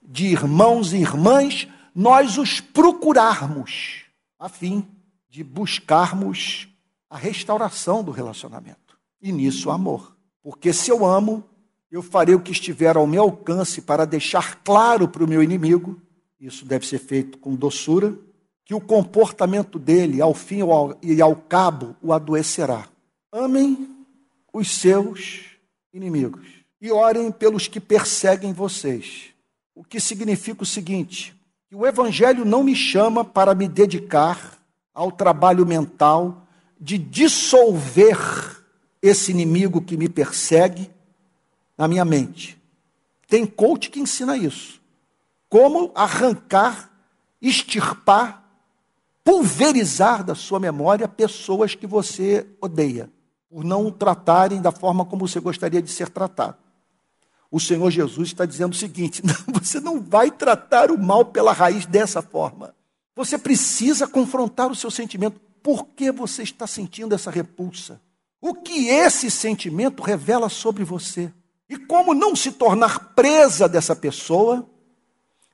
de 0.00 0.26
irmãos 0.26 0.92
e 0.92 0.98
irmãs, 0.98 1.66
nós 1.92 2.38
os 2.38 2.60
procurarmos, 2.60 4.04
a 4.38 4.48
fim 4.48 4.86
de 5.28 5.42
buscarmos 5.42 6.68
a 7.10 7.16
restauração 7.16 8.04
do 8.04 8.12
relacionamento. 8.12 8.96
E 9.20 9.32
nisso, 9.32 9.68
amor. 9.68 10.16
Porque 10.44 10.72
se 10.72 10.92
eu 10.92 11.04
amo, 11.04 11.42
eu 11.90 12.00
farei 12.00 12.36
o 12.36 12.40
que 12.40 12.52
estiver 12.52 12.96
ao 12.96 13.04
meu 13.04 13.24
alcance 13.24 13.82
para 13.82 14.04
deixar 14.04 14.62
claro 14.62 15.08
para 15.08 15.24
o 15.24 15.28
meu 15.28 15.42
inimigo, 15.42 16.00
isso 16.38 16.64
deve 16.64 16.86
ser 16.86 17.00
feito 17.00 17.36
com 17.38 17.56
doçura, 17.56 18.16
que 18.64 18.74
o 18.74 18.80
comportamento 18.80 19.76
dele, 19.76 20.22
ao 20.22 20.34
fim 20.34 20.60
e 21.02 21.20
ao 21.20 21.34
cabo, 21.34 21.96
o 22.00 22.12
adoecerá. 22.12 22.86
Amem 23.32 23.95
os 24.56 24.70
seus 24.70 25.44
inimigos 25.92 26.46
e 26.80 26.90
orem 26.90 27.30
pelos 27.30 27.68
que 27.68 27.78
perseguem 27.78 28.52
vocês. 28.52 29.26
O 29.74 29.84
que 29.84 30.00
significa 30.00 30.62
o 30.62 30.66
seguinte: 30.66 31.36
que 31.68 31.76
o 31.76 31.86
Evangelho 31.86 32.44
não 32.44 32.64
me 32.64 32.74
chama 32.74 33.24
para 33.24 33.54
me 33.54 33.68
dedicar 33.68 34.58
ao 34.94 35.12
trabalho 35.12 35.66
mental 35.66 36.46
de 36.80 36.96
dissolver 36.96 38.18
esse 39.02 39.30
inimigo 39.30 39.82
que 39.82 39.96
me 39.96 40.08
persegue 40.08 40.90
na 41.76 41.86
minha 41.86 42.04
mente. 42.04 42.56
Tem 43.28 43.44
coach 43.44 43.90
que 43.90 44.00
ensina 44.00 44.36
isso. 44.36 44.80
Como 45.48 45.92
arrancar, 45.94 46.90
extirpar 47.42 48.46
pulverizar 49.26 50.22
da 50.22 50.36
sua 50.36 50.60
memória 50.60 51.08
pessoas 51.08 51.74
que 51.74 51.84
você 51.84 52.46
odeia, 52.60 53.10
por 53.48 53.64
não 53.64 53.90
tratarem 53.90 54.60
da 54.60 54.72
forma 54.72 55.04
como 55.04 55.26
você 55.26 55.40
gostaria 55.40 55.80
de 55.80 55.90
ser 55.90 56.08
tratado. 56.08 56.56
O 57.50 57.60
Senhor 57.60 57.90
Jesus 57.90 58.28
está 58.28 58.44
dizendo 58.44 58.72
o 58.72 58.76
seguinte: 58.76 59.22
você 59.52 59.80
não 59.80 60.00
vai 60.00 60.30
tratar 60.30 60.90
o 60.90 60.98
mal 60.98 61.24
pela 61.24 61.52
raiz 61.52 61.86
dessa 61.86 62.20
forma. 62.20 62.74
Você 63.14 63.38
precisa 63.38 64.06
confrontar 64.06 64.70
o 64.70 64.74
seu 64.74 64.90
sentimento. 64.90 65.40
Por 65.62 65.86
que 65.86 66.12
você 66.12 66.42
está 66.42 66.66
sentindo 66.66 67.14
essa 67.14 67.30
repulsa? 67.30 68.00
O 68.40 68.54
que 68.54 68.88
esse 68.88 69.30
sentimento 69.30 70.02
revela 70.02 70.48
sobre 70.48 70.84
você? 70.84 71.32
E 71.68 71.76
como 71.76 72.14
não 72.14 72.36
se 72.36 72.52
tornar 72.52 73.14
presa 73.14 73.68
dessa 73.68 73.96
pessoa, 73.96 74.68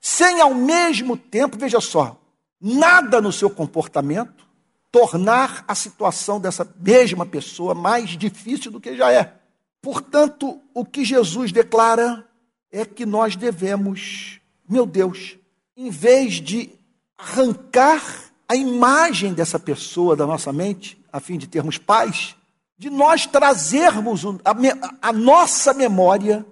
sem 0.00 0.40
ao 0.40 0.52
mesmo 0.52 1.16
tempo, 1.16 1.56
veja 1.56 1.80
só, 1.80 2.20
nada 2.60 3.20
no 3.20 3.32
seu 3.32 3.48
comportamento 3.48 4.46
tornar 4.92 5.64
a 5.66 5.74
situação 5.74 6.38
dessa 6.38 6.70
mesma 6.78 7.26
pessoa 7.26 7.74
mais 7.74 8.10
difícil 8.10 8.70
do 8.70 8.78
que 8.78 8.94
já 8.94 9.10
é. 9.10 9.34
Portanto, 9.80 10.60
o 10.72 10.84
que 10.84 11.04
Jesus 11.04 11.50
declara 11.50 12.24
é 12.70 12.84
que 12.84 13.04
nós 13.04 13.34
devemos, 13.34 14.38
meu 14.68 14.86
Deus, 14.86 15.36
em 15.76 15.90
vez 15.90 16.34
de 16.34 16.70
arrancar 17.18 18.02
a 18.46 18.54
imagem 18.54 19.32
dessa 19.32 19.58
pessoa 19.58 20.14
da 20.14 20.26
nossa 20.26 20.52
mente, 20.52 21.02
a 21.10 21.18
fim 21.18 21.38
de 21.38 21.48
termos 21.48 21.78
paz, 21.78 22.36
de 22.78 22.90
nós 22.90 23.26
trazermos 23.26 24.24
a, 24.44 25.08
a 25.08 25.12
nossa 25.12 25.72
memória 25.72 26.46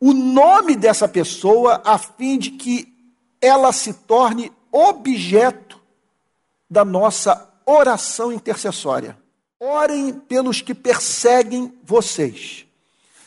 o 0.00 0.12
nome 0.12 0.76
dessa 0.76 1.08
pessoa, 1.08 1.80
a 1.84 1.98
fim 1.98 2.38
de 2.38 2.50
que 2.50 2.92
ela 3.40 3.72
se 3.72 3.92
torne 3.92 4.52
objeto 4.70 5.80
da 6.68 6.84
nossa 6.84 7.50
oração 7.66 8.32
intercessória. 8.32 9.18
Orem 9.58 10.12
pelos 10.12 10.62
que 10.62 10.72
perseguem 10.72 11.72
vocês. 11.82 12.64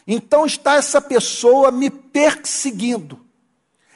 Então 0.08 0.46
está 0.46 0.76
essa 0.76 1.02
pessoa 1.02 1.70
me 1.70 1.90
perseguindo. 1.90 3.20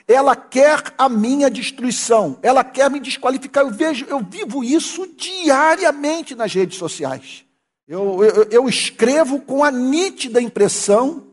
Ela 0.08 0.36
quer 0.36 0.94
a 0.98 1.08
minha 1.08 1.50
destruição, 1.50 2.38
ela 2.44 2.64
quer 2.64 2.90
me 2.92 3.00
desqualificar. 3.00 3.64
Eu 3.64 3.72
vejo, 3.72 4.06
eu 4.06 4.20
vivo 4.20 4.64
isso 4.64 5.08
diariamente 5.08 6.36
nas 6.36 6.54
redes 6.54 6.78
sociais. 6.78 7.46
Eu, 7.88 8.24
eu, 8.24 8.48
eu 8.50 8.70
escrevo 8.70 9.40
com 9.40 9.64
a 9.64 9.72
nítida 9.72 10.42
impressão 10.42 11.28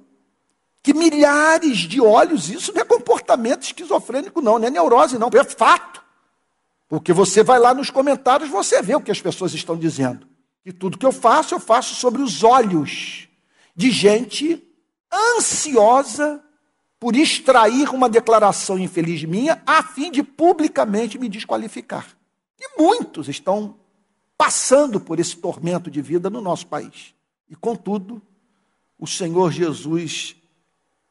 que 0.82 0.94
milhares 0.94 1.78
de 1.78 2.00
olhos, 2.00 2.48
isso 2.48 2.72
não 2.72 2.80
é 2.80 2.84
comportamento 2.84 3.64
esquizofrênico, 3.64 4.40
não, 4.40 4.58
não 4.58 4.66
é 4.66 4.70
neurose, 4.70 5.18
não, 5.18 5.28
é 5.28 5.44
fato. 5.44 5.99
Porque 6.90 7.12
você 7.12 7.44
vai 7.44 7.60
lá 7.60 7.72
nos 7.72 7.88
comentários, 7.88 8.50
você 8.50 8.82
vê 8.82 8.96
o 8.96 9.00
que 9.00 9.12
as 9.12 9.22
pessoas 9.22 9.54
estão 9.54 9.76
dizendo. 9.76 10.26
E 10.66 10.72
tudo 10.72 10.98
que 10.98 11.06
eu 11.06 11.12
faço, 11.12 11.54
eu 11.54 11.60
faço 11.60 11.94
sobre 11.94 12.20
os 12.20 12.42
olhos 12.42 13.28
de 13.76 13.92
gente 13.92 14.60
ansiosa 15.36 16.42
por 16.98 17.14
extrair 17.14 17.88
uma 17.90 18.08
declaração 18.10 18.76
infeliz 18.76 19.22
minha, 19.22 19.62
a 19.64 19.84
fim 19.84 20.10
de 20.10 20.24
publicamente 20.24 21.16
me 21.16 21.28
desqualificar. 21.28 22.08
E 22.58 22.76
muitos 22.76 23.28
estão 23.28 23.76
passando 24.36 24.98
por 24.98 25.20
esse 25.20 25.36
tormento 25.36 25.88
de 25.92 26.02
vida 26.02 26.28
no 26.28 26.40
nosso 26.40 26.66
país. 26.66 27.14
E 27.48 27.54
contudo, 27.54 28.20
o 28.98 29.06
Senhor 29.06 29.52
Jesus 29.52 30.34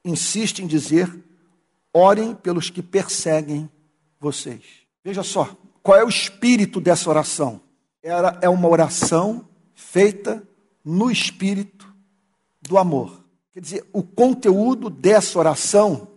insiste 0.04 0.60
em 0.60 0.68
dizer: 0.68 1.10
orem 1.94 2.36
pelos 2.36 2.70
que 2.70 2.84
perseguem 2.84 3.72
vocês. 4.20 4.62
Veja 5.02 5.24
só, 5.24 5.56
qual 5.90 5.98
é 5.98 6.06
o 6.06 6.10
espírito 6.10 6.80
dessa 6.80 7.10
oração? 7.10 7.60
Era, 8.04 8.38
é 8.44 8.48
uma 8.48 8.68
oração 8.68 9.50
feita 9.74 10.48
no 10.86 11.10
espírito 11.10 11.92
do 12.62 12.78
amor. 12.78 13.26
Quer 13.52 13.60
dizer, 13.60 13.90
o 13.92 14.04
conteúdo 14.04 14.88
dessa 14.88 15.40
oração 15.40 16.10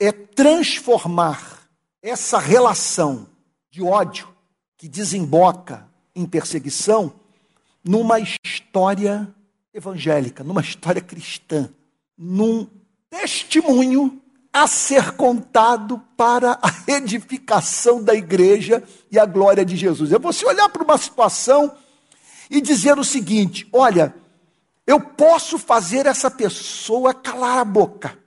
é 0.00 0.10
transformar 0.10 1.70
essa 2.02 2.40
relação 2.40 3.28
de 3.70 3.84
ódio 3.84 4.26
que 4.76 4.88
desemboca 4.88 5.88
em 6.12 6.26
perseguição 6.26 7.12
numa 7.84 8.18
história 8.18 9.32
evangélica, 9.72 10.42
numa 10.42 10.60
história 10.60 11.00
cristã, 11.00 11.72
num 12.16 12.66
testemunho 13.08 14.20
a 14.62 14.66
ser 14.66 15.12
contado 15.12 16.02
para 16.16 16.58
a 16.60 16.90
edificação 16.90 18.02
da 18.02 18.14
igreja 18.14 18.82
e 19.10 19.18
a 19.18 19.24
glória 19.24 19.64
de 19.64 19.76
Jesus. 19.76 20.12
É 20.12 20.18
você 20.18 20.44
olhar 20.44 20.68
para 20.68 20.82
uma 20.82 20.98
situação 20.98 21.74
e 22.50 22.60
dizer 22.60 22.98
o 22.98 23.04
seguinte: 23.04 23.68
olha, 23.72 24.14
eu 24.86 25.00
posso 25.00 25.58
fazer 25.58 26.06
essa 26.06 26.30
pessoa 26.30 27.14
calar 27.14 27.58
a 27.58 27.64
boca. 27.64 28.18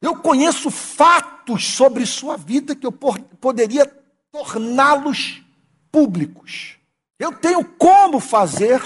Eu 0.00 0.16
conheço 0.16 0.70
fatos 0.70 1.66
sobre 1.66 2.06
sua 2.06 2.36
vida 2.36 2.74
que 2.74 2.86
eu 2.86 2.92
poderia 2.92 3.84
torná-los 4.30 5.42
públicos. 5.90 6.76
Eu 7.18 7.32
tenho 7.32 7.64
como 7.64 8.18
fazer 8.20 8.82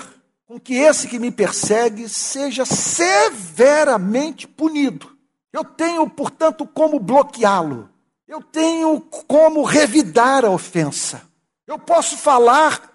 com 0.47 0.59
que 0.59 0.75
esse 0.75 1.07
que 1.07 1.19
me 1.19 1.31
persegue 1.31 2.09
seja 2.09 2.65
severamente 2.65 4.49
punido. 4.49 5.14
Eu 5.55 5.65
tenho, 5.65 6.11
portanto, 6.11 6.67
como 6.67 6.99
bloqueá-lo. 6.99 7.89
Eu 8.27 8.43
tenho 8.43 9.01
como 9.01 9.63
revidar 9.63 10.45
a 10.45 10.51
ofensa. 10.51 11.23
Eu 11.65 11.79
posso 11.79 12.17
falar 12.17 12.93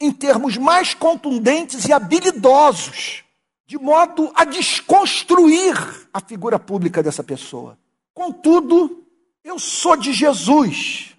em 0.00 0.10
termos 0.10 0.56
mais 0.56 0.94
contundentes 0.94 1.84
e 1.84 1.92
habilidosos, 1.92 3.22
de 3.68 3.78
modo 3.78 4.32
a 4.34 4.44
desconstruir 4.44 6.08
a 6.12 6.20
figura 6.20 6.58
pública 6.58 7.04
dessa 7.04 7.22
pessoa. 7.22 7.78
Contudo, 8.12 9.04
eu 9.44 9.56
sou 9.56 9.94
de 9.94 10.12
Jesus. 10.12 11.14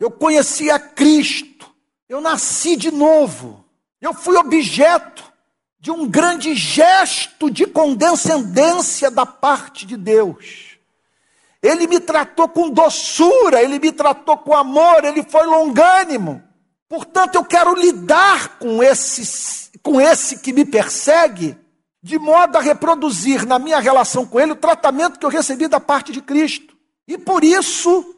Eu 0.00 0.10
conheci 0.10 0.68
a 0.68 0.80
Cristo. 0.80 1.72
Eu 2.08 2.20
nasci 2.20 2.74
de 2.74 2.90
novo. 2.90 3.64
Eu 4.00 4.12
fui 4.12 4.36
objeto 4.36 5.31
de 5.82 5.90
um 5.90 6.08
grande 6.08 6.54
gesto 6.54 7.50
de 7.50 7.66
condescendência 7.66 9.10
da 9.10 9.26
parte 9.26 9.84
de 9.84 9.96
Deus. 9.96 10.78
Ele 11.60 11.88
me 11.88 11.98
tratou 11.98 12.48
com 12.48 12.70
doçura, 12.70 13.60
ele 13.60 13.80
me 13.80 13.90
tratou 13.90 14.38
com 14.38 14.54
amor, 14.54 15.04
ele 15.04 15.24
foi 15.24 15.44
longânimo. 15.44 16.40
Portanto, 16.88 17.34
eu 17.34 17.44
quero 17.44 17.74
lidar 17.74 18.60
com 18.60 18.80
esse, 18.80 19.72
com 19.82 20.00
esse 20.00 20.38
que 20.38 20.52
me 20.52 20.64
persegue, 20.64 21.58
de 22.00 22.16
modo 22.16 22.58
a 22.58 22.60
reproduzir 22.60 23.44
na 23.44 23.58
minha 23.58 23.80
relação 23.80 24.24
com 24.24 24.38
ele 24.38 24.52
o 24.52 24.56
tratamento 24.56 25.18
que 25.18 25.26
eu 25.26 25.30
recebi 25.30 25.66
da 25.66 25.80
parte 25.80 26.12
de 26.12 26.22
Cristo. 26.22 26.76
E 27.08 27.18
por 27.18 27.42
isso, 27.42 28.14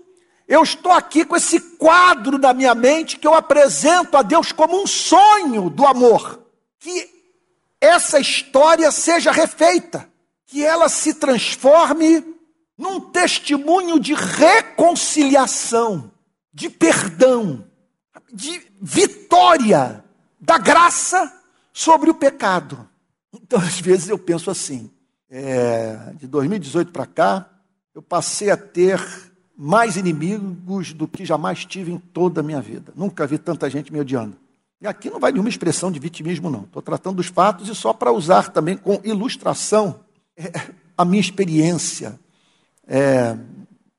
eu 0.47 0.62
estou 0.62 0.92
aqui 0.92 1.25
com 1.25 1.35
esse 1.35 1.59
quadro 1.59 2.37
na 2.37 2.52
minha 2.52 2.75
mente 2.75 3.18
que 3.18 3.26
eu 3.26 3.33
apresento 3.33 4.18
a 4.18 4.23
Deus 4.23 4.52
como 4.52 4.83
um 4.83 4.87
sonho 4.87 5.71
do 5.71 5.87
amor, 5.87 6.40
que 6.78 7.14
essa 7.84 8.18
história 8.18 8.90
seja 8.90 9.30
refeita, 9.30 10.08
que 10.46 10.64
ela 10.64 10.88
se 10.88 11.14
transforme 11.14 12.24
num 12.76 12.98
testemunho 12.98 14.00
de 14.00 14.14
reconciliação, 14.14 16.10
de 16.52 16.70
perdão, 16.70 17.64
de 18.32 18.60
vitória 18.80 20.02
da 20.40 20.58
graça 20.58 21.32
sobre 21.72 22.10
o 22.10 22.14
pecado. 22.14 22.88
Então, 23.32 23.60
às 23.60 23.80
vezes 23.80 24.08
eu 24.08 24.18
penso 24.18 24.50
assim: 24.50 24.90
é, 25.30 26.12
de 26.14 26.26
2018 26.26 26.90
para 26.90 27.06
cá, 27.06 27.50
eu 27.94 28.02
passei 28.02 28.50
a 28.50 28.56
ter 28.56 29.00
mais 29.56 29.97
inimigos 29.97 30.92
do 30.92 31.06
que 31.06 31.25
jamais 31.25 31.64
tive 31.64 31.92
em 31.92 31.99
toda 31.99 32.40
a 32.40 32.44
minha 32.44 32.60
vida. 32.60 32.92
Nunca 32.97 33.26
vi 33.26 33.38
tanta 33.38 33.70
gente 33.70 33.92
me 33.92 34.00
odiando. 34.00 34.36
E 34.80 34.87
aqui 34.87 35.08
não 35.08 35.21
vai 35.21 35.32
nenhuma 35.32 35.49
expressão 35.49 35.91
de 35.91 35.99
vitimismo, 35.99 36.50
não. 36.50 36.65
Estou 36.65 36.82
tratando 36.82 37.17
dos 37.17 37.26
fatos 37.26 37.69
e 37.69 37.75
só 37.75 37.93
para 37.93 38.13
usar 38.13 38.50
também 38.50 38.76
com 38.76 39.00
ilustração 39.04 40.00
é, 40.37 40.52
a 40.97 41.04
minha 41.04 41.21
experiência 41.21 42.19
é, 42.87 43.37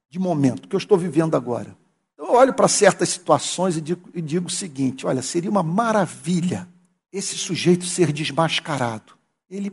de 0.09 0.19
momento, 0.19 0.67
que 0.67 0.75
eu 0.75 0.79
estou 0.79 0.97
vivendo 0.97 1.35
agora. 1.35 1.75
Então, 2.13 2.27
eu 2.27 2.33
olho 2.33 2.53
para 2.53 2.67
certas 2.67 3.09
situações 3.09 3.77
e 3.77 3.81
digo, 3.81 4.09
e 4.13 4.21
digo 4.21 4.47
o 4.47 4.51
seguinte: 4.51 5.05
olha, 5.05 5.21
seria 5.21 5.49
uma 5.49 5.63
maravilha 5.63 6.67
esse 7.11 7.37
sujeito 7.37 7.85
ser 7.85 8.11
desmascarado, 8.11 9.13
ele 9.49 9.71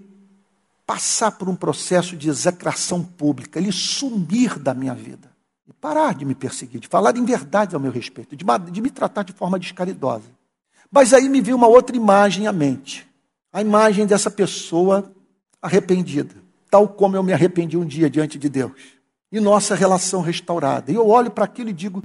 passar 0.87 1.33
por 1.33 1.49
um 1.49 1.57
processo 1.57 2.17
de 2.17 2.29
execração 2.29 3.03
pública, 3.03 3.59
ele 3.59 3.73
sumir 3.73 4.59
da 4.59 4.73
minha 4.73 4.95
vida, 4.95 5.31
e 5.67 5.73
parar 5.73 6.15
de 6.15 6.25
me 6.25 6.35
perseguir, 6.35 6.81
de 6.81 6.87
falar 6.87 7.17
em 7.17 7.25
verdade 7.25 7.75
ao 7.75 7.81
meu 7.81 7.91
respeito, 7.91 8.37
de, 8.37 8.45
de 8.71 8.81
me 8.81 8.91
tratar 8.91 9.25
de 9.25 9.33
forma 9.33 9.59
descaridosa. 9.59 10.27
Mas 10.93 11.15
aí 11.15 11.27
me 11.27 11.41
veio 11.41 11.57
uma 11.57 11.67
outra 11.67 11.97
imagem 11.97 12.47
à 12.47 12.53
mente. 12.53 13.09
A 13.51 13.63
imagem 13.63 14.07
dessa 14.07 14.31
pessoa 14.31 15.11
arrependida, 15.61 16.35
tal 16.71 16.87
como 16.87 17.17
eu 17.17 17.23
me 17.23 17.33
arrependi 17.33 17.79
um 17.79 17.87
dia 17.87 18.11
diante 18.11 18.39
de 18.39 18.49
Deus. 18.51 18.73
E 19.31 19.41
nossa 19.41 19.75
relação 19.75 20.21
restaurada. 20.21 20.93
E 20.93 20.95
eu 20.95 21.09
olho 21.09 21.31
para 21.31 21.47
aquilo 21.47 21.71
e 21.71 21.73
digo: 21.73 22.03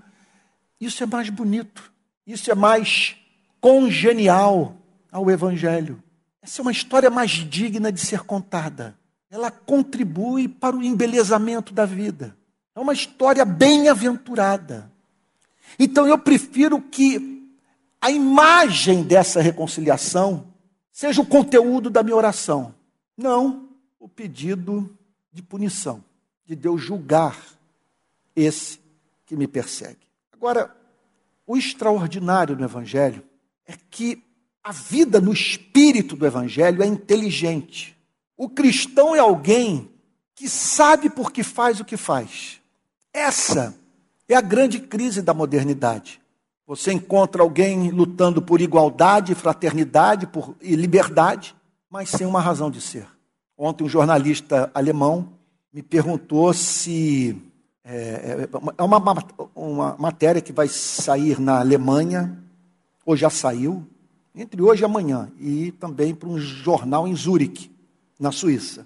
isso 0.79 1.03
é 1.03 1.05
mais 1.05 1.29
bonito, 1.29 1.91
isso 2.25 2.49
é 2.49 2.55
mais 2.55 3.17
congenial 3.59 4.77
ao 5.11 5.29
Evangelho. 5.29 6.01
Essa 6.41 6.61
é 6.61 6.63
uma 6.63 6.71
história 6.71 7.09
mais 7.09 7.31
digna 7.31 7.91
de 7.91 7.99
ser 7.99 8.21
contada. 8.21 8.97
Ela 9.29 9.51
contribui 9.51 10.47
para 10.47 10.77
o 10.77 10.83
embelezamento 10.83 11.73
da 11.73 11.85
vida. 11.85 12.37
É 12.73 12.79
uma 12.79 12.93
história 12.93 13.43
bem-aventurada. 13.43 14.89
Então 15.77 16.07
eu 16.07 16.17
prefiro 16.17 16.79
que 16.79 17.36
a 18.01 18.11
imagem 18.11 19.03
dessa 19.03 19.41
reconciliação 19.41 20.53
seja 20.91 21.21
o 21.21 21.25
conteúdo 21.25 21.89
da 21.89 22.03
minha 22.03 22.15
oração, 22.15 22.73
não 23.15 23.69
o 23.99 24.07
pedido 24.07 24.97
de 25.31 25.41
punição, 25.41 26.03
de 26.45 26.55
Deus 26.55 26.81
julgar 26.81 27.37
esse 28.35 28.79
que 29.25 29.35
me 29.35 29.47
persegue. 29.47 30.07
Agora, 30.31 30.75
o 31.45 31.57
extraordinário 31.57 32.55
no 32.55 32.63
Evangelho 32.63 33.23
é 33.65 33.73
que 33.89 34.23
a 34.63 34.71
vida 34.71 35.19
no 35.19 35.33
espírito 35.33 36.15
do 36.15 36.25
Evangelho 36.25 36.83
é 36.83 36.85
inteligente. 36.85 37.97
O 38.35 38.49
cristão 38.49 39.15
é 39.15 39.19
alguém 39.19 39.89
que 40.35 40.47
sabe 40.47 41.09
por 41.09 41.31
que 41.31 41.41
faz 41.41 41.79
o 41.79 41.85
que 41.85 41.97
faz. 41.97 42.61
Essa 43.13 43.75
é 44.27 44.35
a 44.35 44.41
grande 44.41 44.79
crise 44.79 45.21
da 45.21 45.33
modernidade. 45.33 46.21
Você 46.67 46.91
encontra 46.91 47.41
alguém 47.41 47.89
lutando 47.91 48.41
por 48.41 48.59
igualdade, 48.59 49.33
fraternidade 49.33 50.27
por, 50.27 50.53
e 50.61 50.75
liberdade, 50.75 51.55
mas 51.89 52.09
sem 52.09 52.27
uma 52.27 52.41
razão 52.41 52.69
de 52.69 52.81
ser. 52.81 53.07
Ontem, 53.57 53.85
um 53.85 53.89
jornalista 53.89 54.69
alemão 54.73 55.29
me 55.73 55.81
perguntou 55.81 56.53
se. 56.53 57.41
É, 57.85 57.95
é, 57.95 58.49
é 58.77 58.83
uma, 58.83 59.01
uma 59.55 59.95
matéria 59.97 60.41
que 60.41 60.51
vai 60.51 60.67
sair 60.67 61.39
na 61.39 61.61
Alemanha, 61.61 62.37
ou 63.05 63.15
já 63.15 63.29
saiu, 63.29 63.87
entre 64.35 64.61
hoje 64.61 64.81
e 64.81 64.85
amanhã, 64.85 65.31
e 65.39 65.71
também 65.71 66.13
para 66.13 66.27
um 66.27 66.37
jornal 66.37 67.07
em 67.07 67.15
Zurique, 67.15 67.71
na 68.19 68.33
Suíça. 68.33 68.85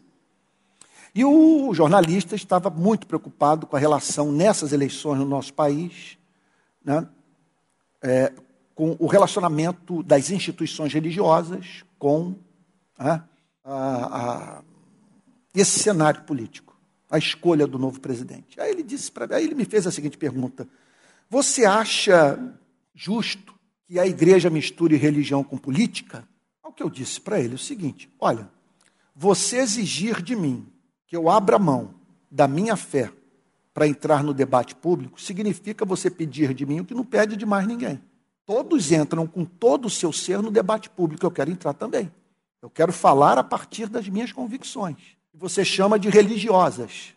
E 1.16 1.26
o 1.26 1.74
jornalista 1.74 2.36
estava 2.36 2.70
muito 2.70 3.08
preocupado 3.08 3.66
com 3.66 3.76
a 3.76 3.80
relação 3.80 4.32
nessas 4.32 4.72
eleições 4.72 5.18
no 5.18 5.26
nosso 5.26 5.52
país, 5.52 6.16
né, 6.86 7.08
é, 8.02 8.32
com 8.74 8.96
o 9.00 9.08
relacionamento 9.08 10.02
das 10.04 10.32
instituições 10.32 10.94
religiosas 10.94 11.84
com 12.00 12.36
a, 12.98 13.24
a, 13.64 14.64
esse 15.54 15.80
cenário 15.80 16.24
político, 16.24 16.76
a 17.10 17.18
escolha 17.18 17.68
do 17.68 17.78
novo 17.78 18.00
presidente. 18.00 18.60
Aí 18.60 18.72
ele 18.72 18.84
disse 18.84 19.12
para 19.12 19.42
ele 19.42 19.56
me 19.56 19.66
fez 19.66 19.86
a 19.86 19.92
seguinte 19.92 20.18
pergunta: 20.18 20.68
Você 21.30 21.66
acha 21.66 22.40
justo 22.94 23.54
que 23.88 24.00
a 24.00 24.08
igreja 24.08 24.50
misture 24.50 24.96
religião 24.96 25.44
com 25.44 25.58
política? 25.58 26.28
O 26.64 26.72
que 26.72 26.82
eu 26.82 26.90
disse 26.90 27.20
para 27.20 27.40
ele 27.40 27.54
é 27.54 27.56
o 27.56 27.60
seguinte: 27.60 28.10
Olha, 28.20 28.50
você 29.16 29.58
exigir 29.58 30.22
de 30.22 30.36
mim 30.36 30.66
que 31.06 31.16
eu 31.16 31.30
abra 31.30 31.60
mão 31.60 31.94
da 32.32 32.48
minha 32.48 32.76
fé 32.76 33.12
para 33.74 33.88
entrar 33.88 34.24
no 34.24 34.34
debate 34.34 34.76
público, 34.76 35.22
significa 35.22 35.86
você 35.86 36.10
pedir 36.10 36.54
de 36.54 36.66
mim 36.66 36.82
o 36.82 36.86
que 36.86 36.94
não 36.94 37.06
pede 37.06 37.38
de 37.38 37.46
mais 37.46 37.66
ninguém. 37.66 38.02
Todos 38.46 38.92
entram 38.92 39.26
com 39.26 39.46
todo 39.46 39.86
o 39.86 39.90
seu 39.90 40.12
ser 40.12 40.42
no 40.42 40.52
debate 40.52 40.90
público, 40.90 41.26
eu 41.26 41.32
quero 41.32 41.52
entrar 41.52 41.74
também. 41.74 42.12
Eu 42.62 42.70
quero 42.70 42.92
falar 42.92 43.38
a 43.38 43.44
partir 43.44 43.88
das 43.88 44.08
minhas 44.08 44.32
convicções. 44.32 44.98
Você 45.34 45.64
chama 45.64 45.98
de 45.98 46.10
religiosas. 46.10 47.14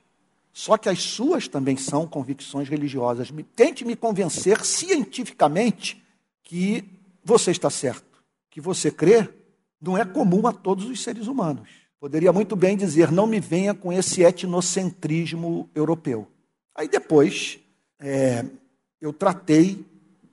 Só 0.52 0.78
que 0.78 0.88
as 0.88 1.02
suas 1.02 1.48
também 1.48 1.76
são 1.76 2.06
convicções 2.06 2.68
religiosas. 2.68 3.32
Tente 3.56 3.84
me 3.84 3.96
convencer 3.96 4.64
cientificamente 4.64 6.02
que 6.42 6.84
você 7.24 7.50
está 7.50 7.68
certo. 7.68 8.22
Que 8.48 8.60
você 8.60 8.90
crê 8.90 9.28
não 9.80 9.98
é 9.98 10.04
comum 10.04 10.46
a 10.46 10.52
todos 10.52 10.84
os 10.86 11.02
seres 11.02 11.26
humanos. 11.26 11.68
Poderia 11.98 12.32
muito 12.32 12.54
bem 12.54 12.76
dizer: 12.76 13.10
não 13.10 13.26
me 13.26 13.40
venha 13.40 13.74
com 13.74 13.92
esse 13.92 14.22
etnocentrismo 14.22 15.68
europeu. 15.74 16.28
Aí 16.74 16.88
depois 16.88 17.58
é, 18.00 18.44
eu 19.00 19.12
tratei 19.12 19.84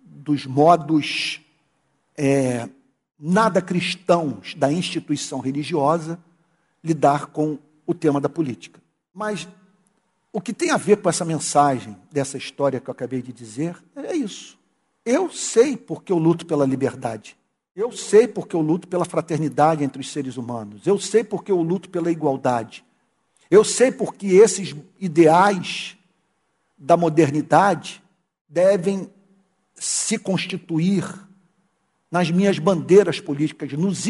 dos 0.03 0.45
modos 0.45 1.41
é, 2.17 2.67
nada 3.19 3.61
cristãos 3.61 4.55
da 4.55 4.71
instituição 4.71 5.39
religiosa 5.39 6.19
lidar 6.83 7.27
com 7.27 7.59
o 7.85 7.93
tema 7.93 8.19
da 8.19 8.27
política. 8.27 8.81
Mas 9.13 9.47
o 10.33 10.41
que 10.41 10.53
tem 10.53 10.71
a 10.71 10.77
ver 10.77 10.97
com 10.97 11.09
essa 11.09 11.25
mensagem, 11.25 11.95
dessa 12.11 12.37
história 12.37 12.79
que 12.79 12.89
eu 12.89 12.91
acabei 12.91 13.21
de 13.21 13.31
dizer, 13.31 13.75
é 13.95 14.15
isso. 14.15 14.57
Eu 15.05 15.29
sei 15.29 15.75
porque 15.75 16.11
eu 16.11 16.17
luto 16.17 16.45
pela 16.45 16.65
liberdade. 16.65 17.37
Eu 17.75 17.91
sei 17.91 18.27
porque 18.27 18.55
eu 18.55 18.61
luto 18.61 18.87
pela 18.87 19.05
fraternidade 19.05 19.83
entre 19.83 20.01
os 20.01 20.11
seres 20.11 20.37
humanos. 20.37 20.85
Eu 20.85 20.97
sei 20.99 21.23
porque 21.23 21.51
eu 21.51 21.61
luto 21.61 21.89
pela 21.89 22.11
igualdade. 22.11 22.83
Eu 23.49 23.63
sei 23.63 23.91
porque 23.91 24.27
esses 24.27 24.75
ideais 24.99 25.97
da 26.81 26.97
modernidade 26.97 28.01
devem 28.49 29.07
se 29.75 30.17
constituir 30.17 31.05
nas 32.09 32.31
minhas 32.31 32.57
bandeiras 32.57 33.19
políticas, 33.19 33.71
nos, 33.73 34.05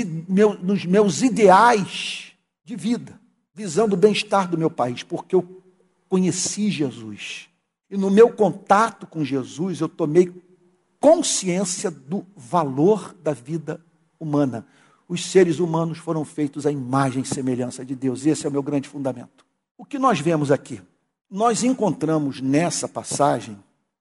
nos 0.64 0.86
meus 0.86 1.22
ideais 1.22 2.32
de 2.64 2.76
vida, 2.76 3.20
visando 3.54 3.94
o 3.94 3.98
bem-estar 3.98 4.50
do 4.50 4.58
meu 4.58 4.72
país, 4.72 5.04
porque 5.04 5.36
eu 5.36 5.62
conheci 6.08 6.72
Jesus. 6.72 7.50
E 7.90 7.98
no 7.98 8.10
meu 8.10 8.32
contato 8.32 9.06
com 9.06 9.24
Jesus, 9.24 9.82
eu 9.82 9.90
tomei 9.90 10.34
consciência 11.00 11.92
do 11.92 12.26
valor 12.36 13.14
da 13.22 13.34
vida 13.34 13.84
humana. 14.18 14.66
Os 15.10 15.26
seres 15.26 15.60
humanos 15.60 15.98
foram 15.98 16.24
feitos 16.24 16.66
à 16.66 16.72
imagem 16.72 17.24
e 17.24 17.26
semelhança 17.26 17.84
de 17.84 17.96
Deus. 17.96 18.26
Esse 18.26 18.46
é 18.46 18.50
o 18.50 18.52
meu 18.52 18.64
grande 18.64 18.88
fundamento. 18.88 19.46
O 19.78 19.84
que 19.84 20.00
nós 20.00 20.22
vemos 20.22 20.52
aqui? 20.52 20.82
Nós 21.32 21.63
encontramos 21.63 22.41
nessa 22.41 22.88
passagem 22.88 23.58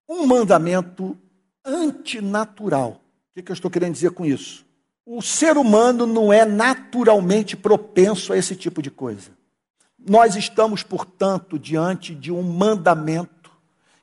um 0.09 0.27
mandamento 0.27 1.17
antinatural 1.65 3.01
o 3.41 3.43
que, 3.43 3.51
eu 3.51 3.55
estou 3.55 3.71
querendo 3.71 3.95
dizer 3.95 4.11
com 4.11 4.27
isso? 4.27 4.67
O 5.07 5.23
ser 5.23 5.57
humano 5.57 6.07
não 6.07 6.33
é 6.33 6.45
naturalmente 6.45 7.57
propenso 7.57 8.33
a 8.33 8.37
esse 8.37 8.55
tipo 8.55 8.83
de 8.83 8.91
coisa. 8.91 9.31
Nós 9.99 10.35
estamos, 10.35 10.83
portanto, 10.83 11.59
diante 11.59 12.15
de 12.15 12.33
um 12.33 12.43
mandamento 12.43 13.51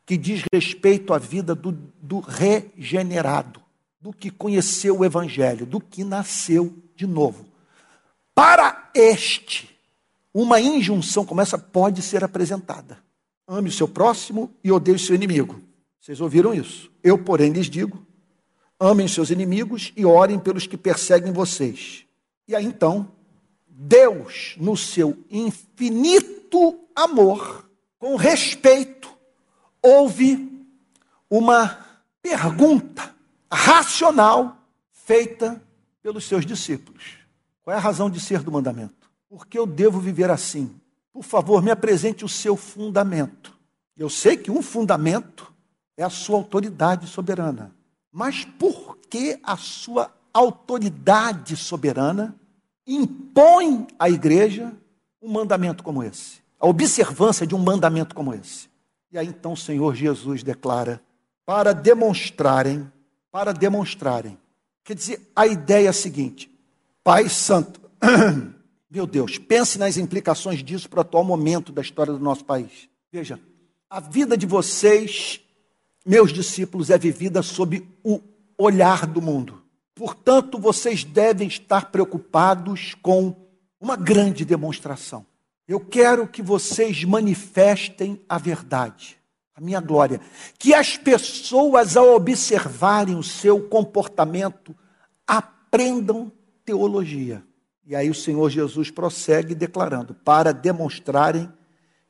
que 0.05 0.17
diz 0.17 0.43
respeito 0.51 1.13
à 1.13 1.17
vida 1.17 1.53
do, 1.53 1.71
do 1.71 2.19
regenerado, 2.19 3.61
do 3.99 4.13
que 4.13 4.31
conheceu 4.31 4.99
o 4.99 5.05
Evangelho, 5.05 5.65
do 5.65 5.79
que 5.79 6.03
nasceu 6.03 6.73
de 6.95 7.05
novo. 7.05 7.45
Para 8.33 8.89
este, 8.93 9.69
uma 10.33 10.61
injunção 10.61 11.25
como 11.25 11.41
essa 11.41 11.57
pode 11.57 12.01
ser 12.01 12.23
apresentada: 12.23 12.97
ame 13.47 13.69
o 13.69 13.71
seu 13.71 13.87
próximo 13.87 14.51
e 14.63 14.71
odeie 14.71 14.95
o 14.95 14.99
seu 14.99 15.15
inimigo. 15.15 15.61
Vocês 15.99 16.19
ouviram 16.21 16.53
isso? 16.53 16.91
Eu, 17.03 17.17
porém, 17.17 17.51
lhes 17.51 17.69
digo 17.69 18.05
amem 18.79 19.07
seus 19.07 19.29
inimigos 19.29 19.91
e 19.95 20.05
orem 20.05 20.39
pelos 20.39 20.67
que 20.67 20.77
perseguem 20.77 21.31
vocês. 21.31 22.05
E 22.47 22.55
aí 22.55 22.65
então, 22.65 23.11
Deus, 23.67 24.55
no 24.57 24.77
seu 24.77 25.17
infinito 25.29 26.79
amor, 26.95 27.69
com 27.99 28.15
respeito, 28.15 29.09
houve 29.81 30.65
uma 31.29 31.85
pergunta 32.21 33.15
racional 33.51 34.57
feita 34.91 35.61
pelos 36.01 36.25
seus 36.25 36.45
discípulos. 36.45 37.17
Qual 37.61 37.73
é 37.73 37.77
a 37.77 37.81
razão 37.81 38.09
de 38.09 38.19
ser 38.19 38.41
do 38.43 38.51
mandamento? 38.51 39.09
Porque 39.29 39.57
eu 39.57 39.65
devo 39.65 39.99
viver 39.99 40.29
assim. 40.29 40.79
Por 41.17 41.23
favor, 41.23 41.63
me 41.63 41.71
apresente 41.71 42.23
o 42.23 42.29
seu 42.29 42.55
fundamento. 42.55 43.51
Eu 43.97 44.07
sei 44.07 44.37
que 44.37 44.51
um 44.51 44.61
fundamento 44.61 45.51
é 45.97 46.03
a 46.03 46.11
sua 46.11 46.37
autoridade 46.37 47.07
soberana. 47.07 47.75
Mas 48.11 48.45
por 48.45 48.99
que 49.09 49.39
a 49.41 49.57
sua 49.57 50.13
autoridade 50.31 51.55
soberana 51.55 52.35
impõe 52.85 53.87
à 53.97 54.07
igreja 54.07 54.71
um 55.19 55.31
mandamento 55.31 55.83
como 55.83 56.03
esse? 56.03 56.37
A 56.59 56.67
observância 56.67 57.47
de 57.47 57.55
um 57.55 57.63
mandamento 57.63 58.13
como 58.13 58.31
esse. 58.35 58.69
E 59.11 59.17
aí 59.17 59.25
então 59.25 59.53
o 59.53 59.57
Senhor 59.57 59.95
Jesus 59.95 60.43
declara: 60.43 61.01
para 61.43 61.73
demonstrarem, 61.73 62.91
para 63.31 63.53
demonstrarem. 63.53 64.37
Quer 64.83 64.93
dizer, 64.93 65.31
a 65.35 65.47
ideia 65.47 65.87
é 65.87 65.89
a 65.89 65.93
seguinte: 65.93 66.47
Pai 67.03 67.27
Santo, 67.27 67.81
meu 68.89 69.05
Deus, 69.05 69.37
pense 69.37 69.77
nas 69.77 69.97
implicações 69.97 70.63
disso 70.63 70.89
para 70.89 70.99
o 70.99 71.01
atual 71.01 71.23
momento 71.23 71.71
da 71.71 71.81
história 71.81 72.13
do 72.13 72.19
nosso 72.19 72.45
país. 72.45 72.89
Veja, 73.11 73.39
a 73.89 73.99
vida 73.99 74.37
de 74.37 74.45
vocês 74.45 75.41
meus 76.07 76.31
discípulos, 76.31 76.89
é 76.89 76.97
vivida 76.97 77.43
sob 77.43 77.85
o 78.01 78.21
olhar 78.57 79.05
do 79.05 79.21
mundo. 79.21 79.61
Portanto, 79.93 80.57
vocês 80.57 81.03
devem 81.03 81.49
estar 81.49 81.91
preocupados 81.91 82.95
com 83.01 83.35
uma 83.77 83.97
grande 83.97 84.45
demonstração. 84.45 85.25
Eu 85.67 85.81
quero 85.81 86.25
que 86.25 86.41
vocês 86.41 87.03
manifestem 87.03 88.21
a 88.29 88.37
verdade, 88.37 89.17
a 89.53 89.59
minha 89.59 89.81
glória. 89.81 90.21
Que 90.57 90.73
as 90.73 90.95
pessoas, 90.95 91.97
ao 91.97 92.15
observarem 92.15 93.17
o 93.17 93.23
seu 93.23 93.67
comportamento, 93.67 94.73
aprendam 95.27 96.31
teologia. 96.63 97.43
E 97.87 97.95
aí 97.95 98.09
o 98.09 98.13
Senhor 98.13 98.49
Jesus 98.49 98.91
prossegue 98.91 99.55
declarando: 99.55 100.13
para 100.13 100.51
demonstrarem 100.51 101.49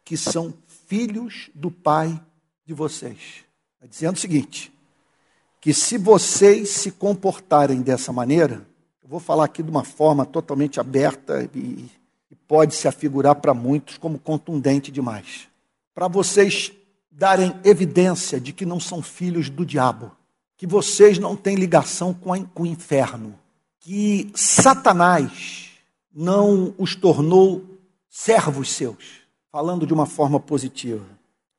que 0.04 0.18
são 0.18 0.52
filhos 0.88 1.52
do 1.54 1.70
Pai 1.70 2.20
de 2.66 2.74
vocês. 2.74 3.46
Está 3.76 3.86
dizendo 3.88 4.16
o 4.16 4.20
seguinte: 4.20 4.74
que 5.62 5.72
se 5.76 6.00
vocês 6.00 6.70
se 6.70 6.90
comportarem 6.92 7.84
dessa 7.84 8.12
maneira, 8.12 8.66
eu 9.04 9.08
vou 9.08 9.20
falar 9.20 9.46
aqui 9.46 9.62
de 9.62 9.70
uma 9.70 9.84
forma 9.84 10.26
totalmente 10.26 10.80
aberta 10.80 11.48
e, 11.54 11.86
e 12.32 12.36
pode 12.48 12.74
se 12.74 12.88
afigurar 12.88 13.36
para 13.36 13.54
muitos 13.54 14.00
como 14.00 14.18
contundente 14.18 14.92
demais. 14.92 15.48
Para 15.94 16.08
vocês 16.08 16.72
darem 17.12 17.56
evidência 17.64 18.40
de 18.40 18.52
que 18.52 18.66
não 18.66 18.80
são 18.80 19.04
filhos 19.04 19.48
do 19.48 19.64
diabo, 19.64 20.12
que 20.58 20.66
vocês 20.66 21.20
não 21.20 21.36
têm 21.36 21.56
ligação 21.56 22.16
com, 22.16 22.34
a, 22.34 22.40
com 22.40 22.64
o 22.64 22.68
inferno, 22.68 23.38
que 23.80 24.32
Satanás 24.34 25.67
não 26.20 26.74
os 26.80 26.96
tornou 26.96 27.64
servos 28.10 28.72
seus, 28.72 29.22
falando 29.52 29.86
de 29.86 29.94
uma 29.94 30.08
forma 30.08 30.40
positiva 30.40 31.06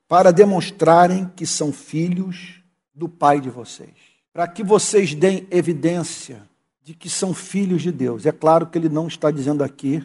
para 0.09 0.33
demonstrarem 0.33 1.31
que 1.37 1.47
são 1.47 1.73
filhos 1.73 2.61
do 2.93 3.09
Pai 3.09 3.41
de 3.41 3.51
vocês. 3.51 3.95
Para 4.33 4.49
que 4.49 4.65
vocês 4.65 5.15
deem 5.15 5.47
evidência 5.49 6.43
de 6.83 6.93
que 6.93 7.09
são 7.09 7.33
filhos 7.33 7.83
de 7.83 7.93
Deus. 7.93 8.27
É 8.27 8.33
claro 8.33 8.67
que 8.67 8.77
ele 8.77 8.89
não 8.89 9.07
está 9.07 9.31
dizendo 9.31 9.63
aqui 9.63 10.05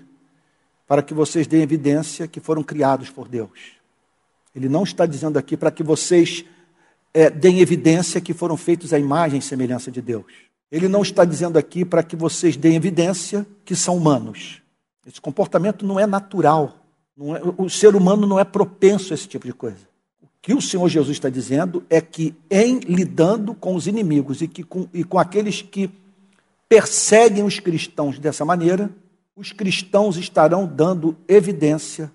para 0.85 1.01
que 1.01 1.15
vocês 1.15 1.47
deem 1.47 1.63
evidência 1.63 2.27
que 2.27 2.39
foram 2.39 2.61
criados 2.61 3.09
por 3.09 3.27
Deus. 3.27 3.71
Ele 4.53 4.69
não 4.69 4.83
está 4.83 5.07
dizendo 5.07 5.39
aqui 5.39 5.57
para 5.57 5.71
que 5.71 5.81
vocês 5.81 6.45
é, 7.11 7.27
deem 7.27 7.59
evidência 7.59 8.21
que 8.21 8.35
foram 8.35 8.55
feitos 8.55 8.93
à 8.93 8.99
imagem 8.99 9.39
e 9.39 9.41
semelhança 9.41 9.89
de 9.89 10.01
Deus. 10.01 10.52
Ele 10.73 10.89
não 10.89 11.03
está 11.03 11.23
dizendo 11.23 11.57
aqui 11.57 11.85
para 11.85 12.03
que 12.03 12.15
vocês 12.15 12.57
deem 12.57 12.75
evidência 12.75 13.45
que 13.63 13.75
são 13.75 13.95
humanos. 13.95 14.61
Esse 15.05 15.21
comportamento 15.21 15.85
não 15.85 15.97
é 15.99 16.05
natural. 16.05 16.79
Não 17.15 17.35
é, 17.35 17.41
o 17.57 17.69
ser 17.69 17.95
humano 17.95 18.27
não 18.27 18.39
é 18.39 18.43
propenso 18.43 19.13
a 19.13 19.15
esse 19.15 19.27
tipo 19.27 19.45
de 19.45 19.53
coisa 19.53 19.93
que 20.43 20.53
o 20.53 20.61
Senhor 20.61 20.89
Jesus 20.89 21.15
está 21.15 21.29
dizendo 21.29 21.85
é 21.89 22.01
que, 22.01 22.35
em 22.51 22.79
lidando 22.79 23.55
com 23.55 23.75
os 23.75 23.87
inimigos 23.87 24.41
e, 24.41 24.47
que 24.47 24.61
com, 24.61 24.89
e 24.93 25.01
com 25.01 25.17
aqueles 25.17 25.61
que 25.61 25.89
perseguem 26.67 27.45
os 27.45 27.61
cristãos 27.61 28.19
dessa 28.19 28.43
maneira, 28.43 28.89
os 29.37 29.53
cristãos 29.53 30.17
estarão 30.17 30.67
dando 30.67 31.15
evidência 31.29 32.11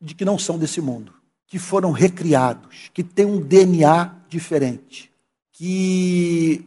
de 0.00 0.14
que 0.14 0.24
não 0.24 0.38
são 0.38 0.56
desse 0.56 0.80
mundo, 0.80 1.12
que 1.44 1.58
foram 1.58 1.90
recriados, 1.90 2.88
que 2.94 3.02
têm 3.02 3.26
um 3.26 3.40
DNA 3.40 4.14
diferente, 4.28 5.10
que 5.50 6.64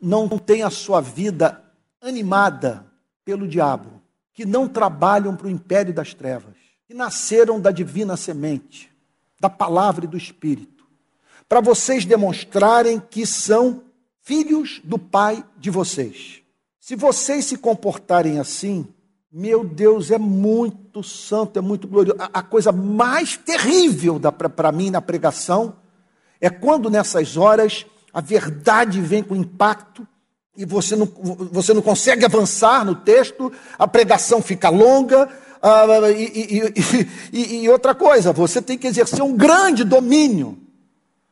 não 0.00 0.28
têm 0.38 0.62
a 0.62 0.70
sua 0.70 1.00
vida 1.00 1.62
animada 2.00 2.86
pelo 3.24 3.48
diabo, 3.48 4.00
que 4.32 4.44
não 4.44 4.68
trabalham 4.68 5.34
para 5.34 5.46
o 5.46 5.50
império 5.50 5.92
das 5.92 6.14
trevas, 6.14 6.54
que 6.86 6.94
nasceram 6.94 7.60
da 7.60 7.70
divina 7.70 8.16
semente 8.16 8.94
da 9.38 9.50
palavra 9.50 10.04
e 10.04 10.08
do 10.08 10.16
Espírito, 10.16 10.84
para 11.48 11.60
vocês 11.60 12.04
demonstrarem 12.04 13.00
que 13.00 13.26
são 13.26 13.82
filhos 14.22 14.80
do 14.82 14.98
Pai 14.98 15.44
de 15.58 15.70
vocês. 15.70 16.42
Se 16.80 16.96
vocês 16.96 17.44
se 17.44 17.56
comportarem 17.56 18.38
assim, 18.38 18.86
meu 19.30 19.64
Deus, 19.64 20.10
é 20.10 20.18
muito 20.18 21.02
santo, 21.02 21.58
é 21.58 21.62
muito 21.62 21.86
glorioso. 21.86 22.18
A, 22.20 22.40
a 22.40 22.42
coisa 22.42 22.72
mais 22.72 23.36
terrível 23.36 24.18
para 24.56 24.72
mim 24.72 24.90
na 24.90 25.00
pregação 25.00 25.76
é 26.40 26.48
quando 26.48 26.90
nessas 26.90 27.36
horas 27.36 27.86
a 28.16 28.20
verdade 28.22 28.98
vem 28.98 29.22
com 29.22 29.36
impacto 29.36 30.08
e 30.56 30.64
você 30.64 30.96
não, 30.96 31.04
você 31.52 31.74
não 31.74 31.82
consegue 31.82 32.24
avançar 32.24 32.82
no 32.82 32.94
texto, 32.94 33.52
a 33.78 33.86
pregação 33.86 34.40
fica 34.40 34.70
longa, 34.70 35.28
Ah, 35.60 35.84
e, 36.10 36.72
e, 36.72 36.74
e, 37.30 37.56
e 37.64 37.68
outra 37.68 37.94
coisa, 37.94 38.32
você 38.32 38.62
tem 38.62 38.78
que 38.78 38.86
exercer 38.86 39.22
um 39.22 39.36
grande 39.36 39.84
domínio 39.84 40.56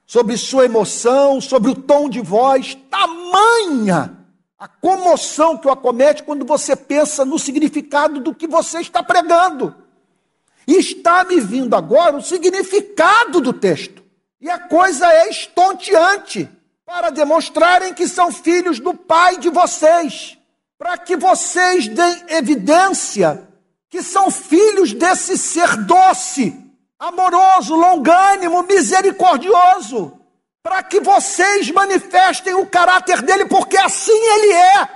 sobre 0.07 0.37
sua 0.37 0.67
emoção, 0.67 1.41
sobre 1.41 1.71
o 1.71 1.75
tom 1.75 2.07
de 2.07 2.21
voz, 2.21 2.77
tamanha 2.91 4.19
a 4.59 4.69
comoção 4.69 5.57
que 5.57 5.67
o 5.67 5.71
acomete 5.71 6.23
quando 6.23 6.45
você 6.45 6.77
pensa 6.77 7.25
no 7.25 7.39
significado 7.39 8.21
do 8.21 8.35
que 8.35 8.47
você 8.47 8.81
está 8.81 9.03
pregando. 9.03 9.75
E 10.67 10.75
está 10.75 11.25
me 11.25 11.41
vindo 11.41 11.75
agora 11.75 12.19
o 12.19 12.23
significado 12.23 13.41
do 13.41 13.55
texto. 13.55 14.03
E 14.39 14.51
a 14.51 14.59
coisa 14.59 15.11
é 15.11 15.31
estonteante 15.31 16.47
para 16.87 17.11
demonstrarem 17.11 17.95
que 17.95 18.07
são 18.07 18.31
filhos 18.31 18.79
do 18.79 18.95
Pai 18.95 19.39
de 19.39 19.49
vocês, 19.49 20.37
para 20.79 20.99
que 20.99 21.17
vocês 21.17 21.89
deem 21.89 22.25
evidência 22.29 23.49
que 23.95 24.03
são 24.03 24.29
filhos 24.29 24.93
desse 24.93 25.39
ser 25.39 25.77
doce, 25.77 26.53
amoroso, 26.99 27.77
longânimo, 27.77 28.65
misericordioso, 28.65 30.19
para 30.65 30.83
que 30.83 30.99
vocês 30.99 31.71
manifestem 31.71 32.55
o 32.55 32.67
caráter 32.67 33.23
dele, 33.23 33.47
porque 33.47 33.77
assim 33.77 34.13
ele 34.13 34.53
é. 34.53 34.89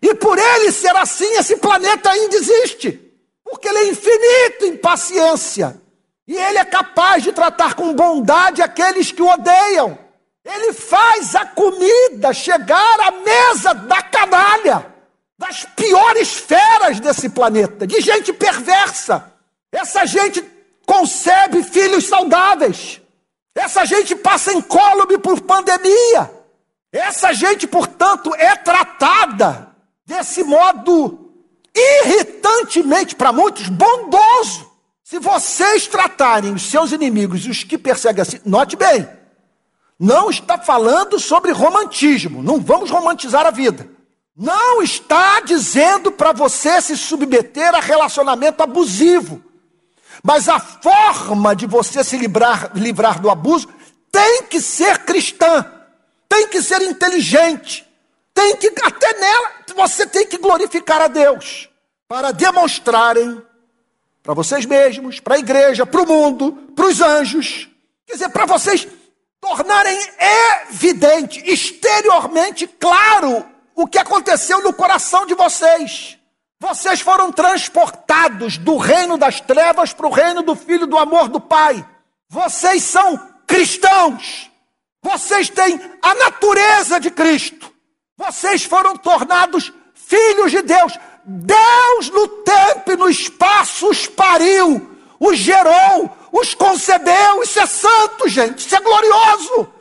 E 0.00 0.14
por 0.14 0.38
ele 0.38 0.72
ser 0.72 0.96
assim, 0.96 1.30
esse 1.34 1.56
planeta 1.56 2.08
ainda 2.08 2.34
existe, 2.34 2.98
porque 3.44 3.68
ele 3.68 3.78
é 3.78 3.88
infinito 3.90 4.64
em 4.64 4.76
paciência. 4.78 5.78
E 6.26 6.34
ele 6.34 6.56
é 6.56 6.64
capaz 6.64 7.22
de 7.22 7.32
tratar 7.32 7.74
com 7.74 7.92
bondade 7.92 8.62
aqueles 8.62 9.12
que 9.12 9.20
o 9.20 9.28
odeiam. 9.28 9.98
Ele 10.44 10.72
faz 10.72 11.34
a 11.34 11.46
comida 11.46 12.32
chegar 12.32 13.00
à 13.00 13.10
mesa 13.10 13.74
da 13.74 14.02
canalha 14.02 14.92
das 15.38 15.64
piores 15.64 16.34
feras 16.34 17.00
desse 17.00 17.28
planeta, 17.28 17.86
de 17.86 18.00
gente 18.00 18.32
perversa. 18.32 19.32
Essa 19.72 20.06
gente 20.06 20.44
concebe 20.86 21.62
filhos 21.64 22.06
saudáveis. 22.06 23.00
Essa 23.54 23.84
gente 23.84 24.14
passa 24.14 24.52
incólume 24.52 25.18
por 25.18 25.40
pandemia. 25.40 26.30
Essa 26.92 27.32
gente, 27.32 27.66
portanto, 27.66 28.34
é 28.36 28.54
tratada 28.54 29.68
desse 30.06 30.44
modo 30.44 31.30
irritantemente, 31.74 33.16
para 33.16 33.32
muitos, 33.32 33.68
bondoso. 33.68 34.70
Se 35.02 35.18
vocês 35.18 35.86
tratarem 35.86 36.52
os 36.52 36.62
seus 36.70 36.92
inimigos 36.92 37.44
e 37.44 37.50
os 37.50 37.64
que 37.64 37.76
perseguem 37.76 38.22
assim, 38.22 38.40
note 38.44 38.76
bem, 38.76 39.08
não 40.02 40.30
está 40.30 40.58
falando 40.58 41.20
sobre 41.20 41.52
romantismo, 41.52 42.42
não 42.42 42.58
vamos 42.58 42.90
romantizar 42.90 43.46
a 43.46 43.52
vida. 43.52 43.88
Não 44.36 44.82
está 44.82 45.38
dizendo 45.38 46.10
para 46.10 46.32
você 46.32 46.82
se 46.82 46.96
submeter 46.96 47.72
a 47.72 47.78
relacionamento 47.78 48.64
abusivo. 48.64 49.40
Mas 50.20 50.48
a 50.48 50.58
forma 50.58 51.54
de 51.54 51.66
você 51.66 52.02
se 52.02 52.16
livrar, 52.16 52.72
livrar 52.74 53.20
do 53.20 53.30
abuso 53.30 53.68
tem 54.10 54.42
que 54.42 54.60
ser 54.60 55.04
cristã, 55.04 55.64
tem 56.28 56.48
que 56.48 56.60
ser 56.60 56.82
inteligente, 56.82 57.88
tem 58.34 58.56
que, 58.56 58.74
até 58.82 59.20
nela, 59.20 59.52
você 59.76 60.04
tem 60.04 60.26
que 60.26 60.36
glorificar 60.36 61.00
a 61.00 61.06
Deus, 61.06 61.68
para 62.08 62.32
demonstrarem 62.32 63.40
para 64.20 64.34
vocês 64.34 64.66
mesmos, 64.66 65.20
para 65.20 65.36
a 65.36 65.38
igreja, 65.38 65.86
para 65.86 66.02
o 66.02 66.06
mundo, 66.06 66.52
para 66.74 66.86
os 66.86 67.00
anjos, 67.00 67.68
quer 68.04 68.14
dizer, 68.14 68.28
para 68.30 68.46
vocês 68.46 68.86
tornarem 69.42 69.98
evidente, 70.70 71.42
exteriormente 71.44 72.64
claro 72.68 73.44
o 73.74 73.88
que 73.88 73.98
aconteceu 73.98 74.62
no 74.62 74.72
coração 74.72 75.26
de 75.26 75.34
vocês. 75.34 76.16
Vocês 76.60 77.00
foram 77.00 77.32
transportados 77.32 78.56
do 78.56 78.76
reino 78.76 79.18
das 79.18 79.40
trevas 79.40 79.92
para 79.92 80.06
o 80.06 80.12
reino 80.12 80.42
do 80.42 80.54
Filho 80.54 80.86
do 80.86 80.96
amor 80.96 81.28
do 81.28 81.40
Pai. 81.40 81.84
Vocês 82.28 82.84
são 82.84 83.18
cristãos. 83.44 84.48
Vocês 85.02 85.50
têm 85.50 85.80
a 86.00 86.14
natureza 86.14 87.00
de 87.00 87.10
Cristo. 87.10 87.72
Vocês 88.16 88.62
foram 88.62 88.96
tornados 88.96 89.72
filhos 89.92 90.52
de 90.52 90.62
Deus. 90.62 90.96
Deus 91.24 92.10
no 92.10 92.28
tempo 92.28 92.92
e 92.92 92.96
no 92.96 93.08
espaço 93.08 93.88
os 93.88 94.06
pariu, 94.06 94.91
os 95.24 95.38
gerou, 95.38 96.10
os 96.32 96.52
concebeu. 96.52 97.44
Isso 97.44 97.60
é 97.60 97.66
santo, 97.66 98.28
gente. 98.28 98.66
Isso 98.66 98.74
é 98.74 98.80
glorioso. 98.80 99.72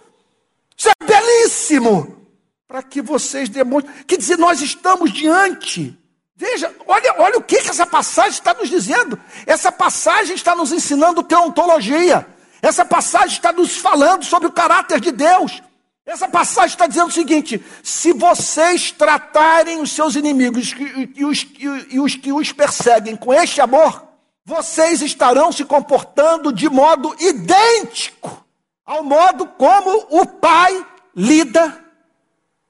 Isso 0.78 0.90
é 0.90 1.06
belíssimo 1.06 2.28
para 2.68 2.84
que 2.84 3.02
vocês 3.02 3.50
demonstrem. 3.50 4.04
Quer 4.06 4.18
dizer, 4.18 4.38
nós 4.38 4.62
estamos 4.62 5.12
diante. 5.12 5.98
Veja, 6.36 6.72
olha, 6.86 7.16
olha 7.18 7.38
o 7.40 7.42
que, 7.42 7.60
que 7.60 7.70
essa 7.70 7.88
passagem 7.88 8.34
está 8.34 8.54
nos 8.54 8.70
dizendo. 8.70 9.20
Essa 9.48 9.72
passagem 9.72 10.36
está 10.36 10.56
nos 10.56 10.72
ensinando 10.72 11.24
teontologia. 11.24 12.28
Essa 12.62 12.86
passagem 12.86 13.36
está 13.36 13.52
nos 13.52 13.78
falando 13.78 14.24
sobre 14.24 14.48
o 14.48 14.52
caráter 14.52 15.00
de 15.00 15.12
Deus. 15.12 15.60
Essa 16.06 16.28
passagem 16.28 16.76
está 16.76 16.86
dizendo 16.86 17.08
o 17.08 17.14
seguinte: 17.14 17.64
se 17.82 18.14
vocês 18.14 18.92
tratarem 18.92 19.82
os 19.82 19.92
seus 19.92 20.16
inimigos 20.16 20.76
e 21.16 21.26
os, 21.26 21.48
e 21.90 22.00
os 22.00 22.16
que 22.16 22.32
os 22.32 22.52
perseguem 22.52 23.16
com 23.16 23.34
este 23.34 23.60
amor, 23.60 24.11
vocês 24.44 25.02
estarão 25.02 25.52
se 25.52 25.64
comportando 25.64 26.52
de 26.52 26.68
modo 26.70 27.16
idêntico 27.20 28.46
ao 28.86 29.04
modo 29.04 29.48
como 29.48 30.08
o 30.10 30.26
Pai 30.26 30.86
lida 31.16 31.84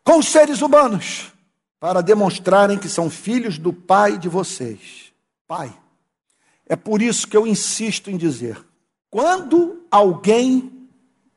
com 0.03 0.19
os 0.19 0.27
seres 0.27 0.61
humanos, 0.61 1.31
para 1.79 2.01
demonstrarem 2.01 2.77
que 2.77 2.89
são 2.89 3.09
filhos 3.09 3.57
do 3.57 3.71
Pai 3.71 4.17
de 4.17 4.27
vocês. 4.27 5.11
Pai. 5.47 5.73
É 6.67 6.75
por 6.75 7.01
isso 7.01 7.27
que 7.27 7.35
eu 7.35 7.47
insisto 7.47 8.09
em 8.09 8.17
dizer: 8.17 8.63
quando 9.09 9.85
alguém 9.89 10.87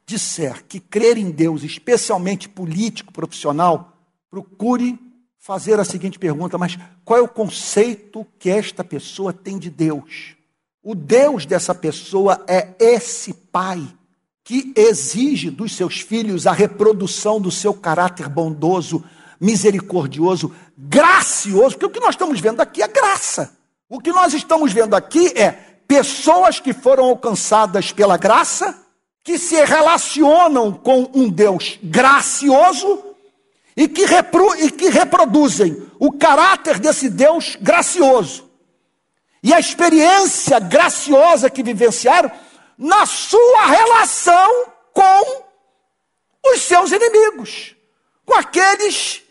disser 0.06 0.64
que 0.66 0.78
crer 0.78 1.16
em 1.16 1.30
Deus, 1.30 1.62
especialmente 1.62 2.48
político, 2.48 3.12
profissional, 3.12 3.96
procure 4.30 4.98
fazer 5.44 5.78
a 5.78 5.84
seguinte 5.84 6.18
pergunta: 6.18 6.56
mas 6.56 6.78
qual 7.04 7.18
é 7.18 7.22
o 7.22 7.28
conceito 7.28 8.26
que 8.38 8.48
esta 8.48 8.82
pessoa 8.82 9.32
tem 9.32 9.58
de 9.58 9.68
Deus? 9.68 10.34
O 10.82 10.94
Deus 10.94 11.44
dessa 11.44 11.74
pessoa 11.74 12.42
é 12.48 12.68
esse 12.78 13.34
Pai 13.34 13.86
que 14.42 14.72
exige 14.74 15.50
dos 15.50 15.76
seus 15.76 16.00
filhos 16.00 16.46
a 16.46 16.52
reprodução 16.52 17.40
do 17.40 17.50
seu 17.50 17.72
caráter 17.72 18.28
bondoso, 18.28 19.04
misericordioso, 19.40 20.54
gracioso, 20.76 21.76
porque 21.76 21.86
o 21.86 21.90
que 21.90 22.00
nós 22.00 22.14
estamos 22.14 22.40
vendo 22.40 22.60
aqui 22.60 22.82
é 22.82 22.88
graça. 22.88 23.56
O 23.88 24.00
que 24.00 24.12
nós 24.12 24.34
estamos 24.34 24.72
vendo 24.72 24.94
aqui 24.94 25.28
é 25.38 25.50
pessoas 25.86 26.58
que 26.58 26.72
foram 26.72 27.04
alcançadas 27.04 27.92
pela 27.92 28.16
graça, 28.16 28.78
que 29.22 29.38
se 29.38 29.62
relacionam 29.64 30.72
com 30.72 31.10
um 31.14 31.28
Deus 31.28 31.78
gracioso 31.82 33.03
e 33.76 33.88
que, 33.88 34.04
repro, 34.04 34.54
e 34.56 34.70
que 34.70 34.88
reproduzem 34.88 35.90
o 35.98 36.12
caráter 36.12 36.78
desse 36.78 37.08
Deus 37.08 37.56
gracioso. 37.60 38.50
E 39.42 39.52
a 39.52 39.58
experiência 39.58 40.58
graciosa 40.58 41.50
que 41.50 41.62
vivenciaram 41.62 42.30
na 42.78 43.04
sua 43.06 43.66
relação 43.66 44.66
com 44.92 45.44
os 46.46 46.62
seus 46.62 46.92
inimigos, 46.92 47.74
com 48.24 48.34
aqueles 48.34 49.22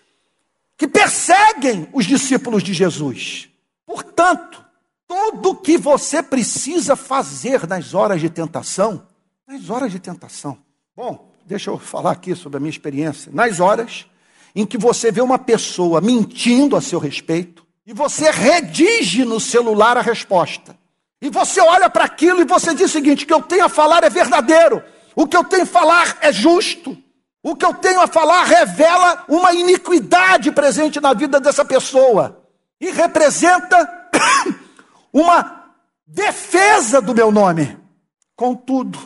que 0.78 0.88
perseguem 0.88 1.88
os 1.94 2.06
discípulos 2.06 2.64
de 2.64 2.74
Jesus. 2.74 3.50
Portanto, 3.86 4.64
tudo 5.08 5.52
o 5.52 5.56
que 5.56 5.78
você 5.78 6.22
precisa 6.22 6.96
fazer 6.96 7.68
nas 7.68 7.94
horas 7.94 8.20
de 8.20 8.30
tentação, 8.30 9.08
nas 9.48 9.70
horas 9.70 9.92
de 9.92 10.00
tentação. 10.00 10.58
Bom, 10.96 11.32
deixa 11.46 11.70
eu 11.70 11.78
falar 11.78 12.12
aqui 12.12 12.36
sobre 12.36 12.58
a 12.58 12.60
minha 12.60 12.70
experiência. 12.70 13.32
Nas 13.34 13.60
horas 13.60 14.06
em 14.56 14.66
que 14.66 14.78
você 14.78 15.12
vê 15.12 15.22
uma 15.22 15.39
pessoa 15.39 16.00
mentindo 16.00 16.76
a 16.76 16.82
seu 16.82 17.00
respeito 17.00 17.66
e 17.86 17.94
você 17.94 18.32
redige 18.32 19.26
no 19.26 19.39
celular 19.39 19.98
a 19.98 20.02
resposta. 20.02 20.78
E 21.22 21.30
você 21.30 21.62
olha 21.62 21.89
para 21.89 22.06
aquilo 22.06 22.42
e 22.42 22.46
você 22.46 22.74
diz 22.74 22.89
o 22.89 22.94
seguinte: 22.94 23.24
o 23.24 23.28
que 23.28 23.34
eu 23.34 23.42
tenho 23.42 23.66
a 23.66 23.70
falar 23.70 24.04
é 24.04 24.10
verdadeiro, 24.10 24.84
o 25.16 25.28
que 25.28 25.36
eu 25.36 25.44
tenho 25.44 25.63
a 25.63 25.68
falar 25.68 26.18
é 26.22 26.32
justo, 26.32 26.98
o 27.42 27.56
que 27.56 27.66
eu 27.66 27.74
tenho 27.74 28.02
a 28.02 28.08
falar 28.08 28.44
revela 28.44 29.24
uma 29.28 29.54
iniquidade 29.54 30.52
presente 30.52 31.00
na 31.00 31.13
vida 31.13 31.39
dessa 31.39 31.66
pessoa 31.66 32.44
e 32.80 32.92
representa 32.92 34.10
uma 35.12 35.72
defesa 36.06 37.02
do 37.02 37.16
meu 37.16 37.32
nome. 37.32 37.78
Contudo, 38.36 39.00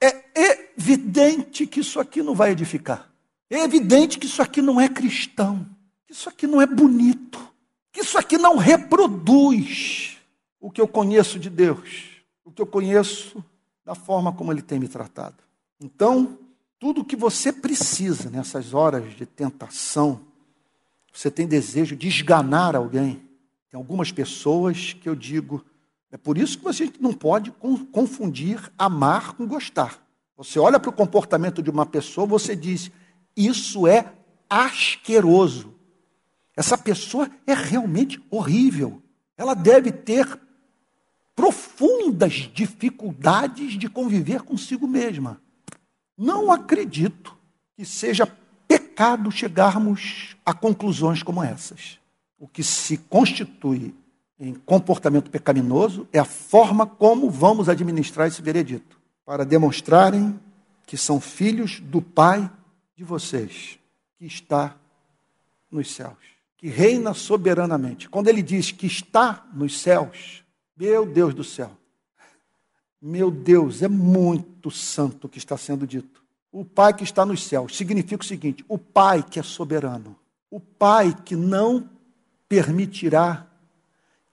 é 0.00 0.70
evidente 0.76 1.66
que 1.66 1.80
isso 1.80 2.00
aqui 2.00 2.22
não 2.22 2.34
vai 2.34 2.50
edificar. 2.50 3.11
É 3.52 3.64
evidente 3.64 4.18
que 4.18 4.24
isso 4.24 4.40
aqui 4.40 4.62
não 4.62 4.80
é 4.80 4.88
cristão, 4.88 5.66
que 6.06 6.14
isso 6.14 6.26
aqui 6.26 6.46
não 6.46 6.58
é 6.58 6.66
bonito, 6.66 7.38
que 7.92 8.00
isso 8.00 8.16
aqui 8.16 8.38
não 8.38 8.56
reproduz 8.56 10.16
o 10.58 10.70
que 10.70 10.80
eu 10.80 10.88
conheço 10.88 11.38
de 11.38 11.50
Deus, 11.50 12.22
o 12.46 12.50
que 12.50 12.62
eu 12.62 12.66
conheço 12.66 13.44
da 13.84 13.94
forma 13.94 14.32
como 14.32 14.50
Ele 14.50 14.62
tem 14.62 14.78
me 14.78 14.88
tratado. 14.88 15.36
Então, 15.78 16.38
tudo 16.78 17.02
o 17.02 17.04
que 17.04 17.14
você 17.14 17.52
precisa 17.52 18.30
nessas 18.30 18.72
horas 18.72 19.14
de 19.14 19.26
tentação, 19.26 20.22
você 21.12 21.30
tem 21.30 21.46
desejo 21.46 21.94
de 21.94 22.08
esganar 22.08 22.74
alguém, 22.74 23.22
Tem 23.68 23.76
algumas 23.76 24.10
pessoas 24.10 24.94
que 24.94 25.06
eu 25.06 25.14
digo, 25.14 25.62
é 26.10 26.16
por 26.16 26.38
isso 26.38 26.56
que 26.56 26.64
você 26.64 26.90
não 26.98 27.12
pode 27.12 27.50
confundir 27.92 28.72
amar 28.78 29.34
com 29.34 29.46
gostar. 29.46 30.02
Você 30.38 30.58
olha 30.58 30.80
para 30.80 30.88
o 30.88 30.94
comportamento 30.94 31.62
de 31.62 31.68
uma 31.68 31.84
pessoa, 31.84 32.26
você 32.26 32.56
diz: 32.56 32.90
Isso 33.36 33.86
é 33.86 34.12
asqueroso. 34.48 35.74
Essa 36.56 36.76
pessoa 36.76 37.30
é 37.46 37.54
realmente 37.54 38.22
horrível. 38.30 39.02
Ela 39.36 39.54
deve 39.54 39.90
ter 39.90 40.38
profundas 41.34 42.50
dificuldades 42.52 43.78
de 43.78 43.88
conviver 43.88 44.42
consigo 44.42 44.86
mesma. 44.86 45.40
Não 46.16 46.52
acredito 46.52 47.36
que 47.74 47.84
seja 47.84 48.26
pecado 48.68 49.30
chegarmos 49.30 50.36
a 50.44 50.52
conclusões 50.52 51.22
como 51.22 51.42
essas. 51.42 51.98
O 52.38 52.46
que 52.46 52.62
se 52.62 52.96
constitui 52.96 53.94
em 54.38 54.54
comportamento 54.54 55.30
pecaminoso 55.30 56.06
é 56.12 56.18
a 56.18 56.24
forma 56.24 56.86
como 56.86 57.30
vamos 57.30 57.68
administrar 57.68 58.28
esse 58.28 58.42
veredito, 58.42 59.00
para 59.24 59.44
demonstrarem 59.44 60.38
que 60.86 60.96
são 60.96 61.20
filhos 61.20 61.80
do 61.80 62.02
Pai 62.02 62.50
de 63.02 63.08
vocês, 63.08 63.78
que 64.16 64.24
está 64.24 64.76
nos 65.68 65.92
céus, 65.92 66.16
que 66.56 66.68
reina 66.68 67.12
soberanamente. 67.12 68.08
Quando 68.08 68.28
ele 68.28 68.42
diz 68.42 68.70
que 68.70 68.86
está 68.86 69.44
nos 69.52 69.80
céus, 69.80 70.44
meu 70.76 71.04
Deus 71.04 71.34
do 71.34 71.42
céu, 71.42 71.76
meu 73.00 73.28
Deus, 73.28 73.82
é 73.82 73.88
muito 73.88 74.70
santo 74.70 75.26
o 75.26 75.28
que 75.28 75.38
está 75.38 75.56
sendo 75.56 75.84
dito. 75.84 76.22
O 76.52 76.64
Pai 76.64 76.94
que 76.94 77.02
está 77.02 77.26
nos 77.26 77.42
céus 77.42 77.76
significa 77.76 78.22
o 78.22 78.26
seguinte: 78.26 78.64
o 78.68 78.78
Pai 78.78 79.22
que 79.22 79.40
é 79.40 79.42
soberano, 79.42 80.16
o 80.48 80.60
Pai 80.60 81.12
que 81.24 81.34
não 81.34 81.90
permitirá 82.48 83.48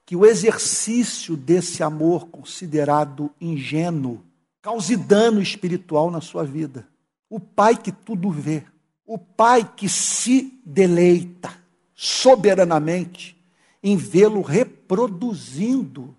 que 0.06 0.16
o 0.16 0.26
exercício 0.26 1.36
desse 1.36 1.82
amor 1.82 2.28
considerado 2.28 3.32
ingênuo 3.42 4.24
cause 4.62 4.96
dano 4.96 5.42
espiritual 5.42 6.12
na 6.12 6.22
sua 6.22 6.44
vida. 6.44 6.88
O 7.30 7.40
Pai 7.40 7.78
que 7.78 7.92
tudo 7.92 8.32
vê, 8.32 8.64
o 9.06 9.18
Pai 9.18 9.70
que 9.76 9.88
se 9.88 10.60
deleita 10.66 11.52
soberanamente 11.94 13.38
em 13.84 13.96
vê-lo 13.96 14.42
reproduzindo, 14.42 16.16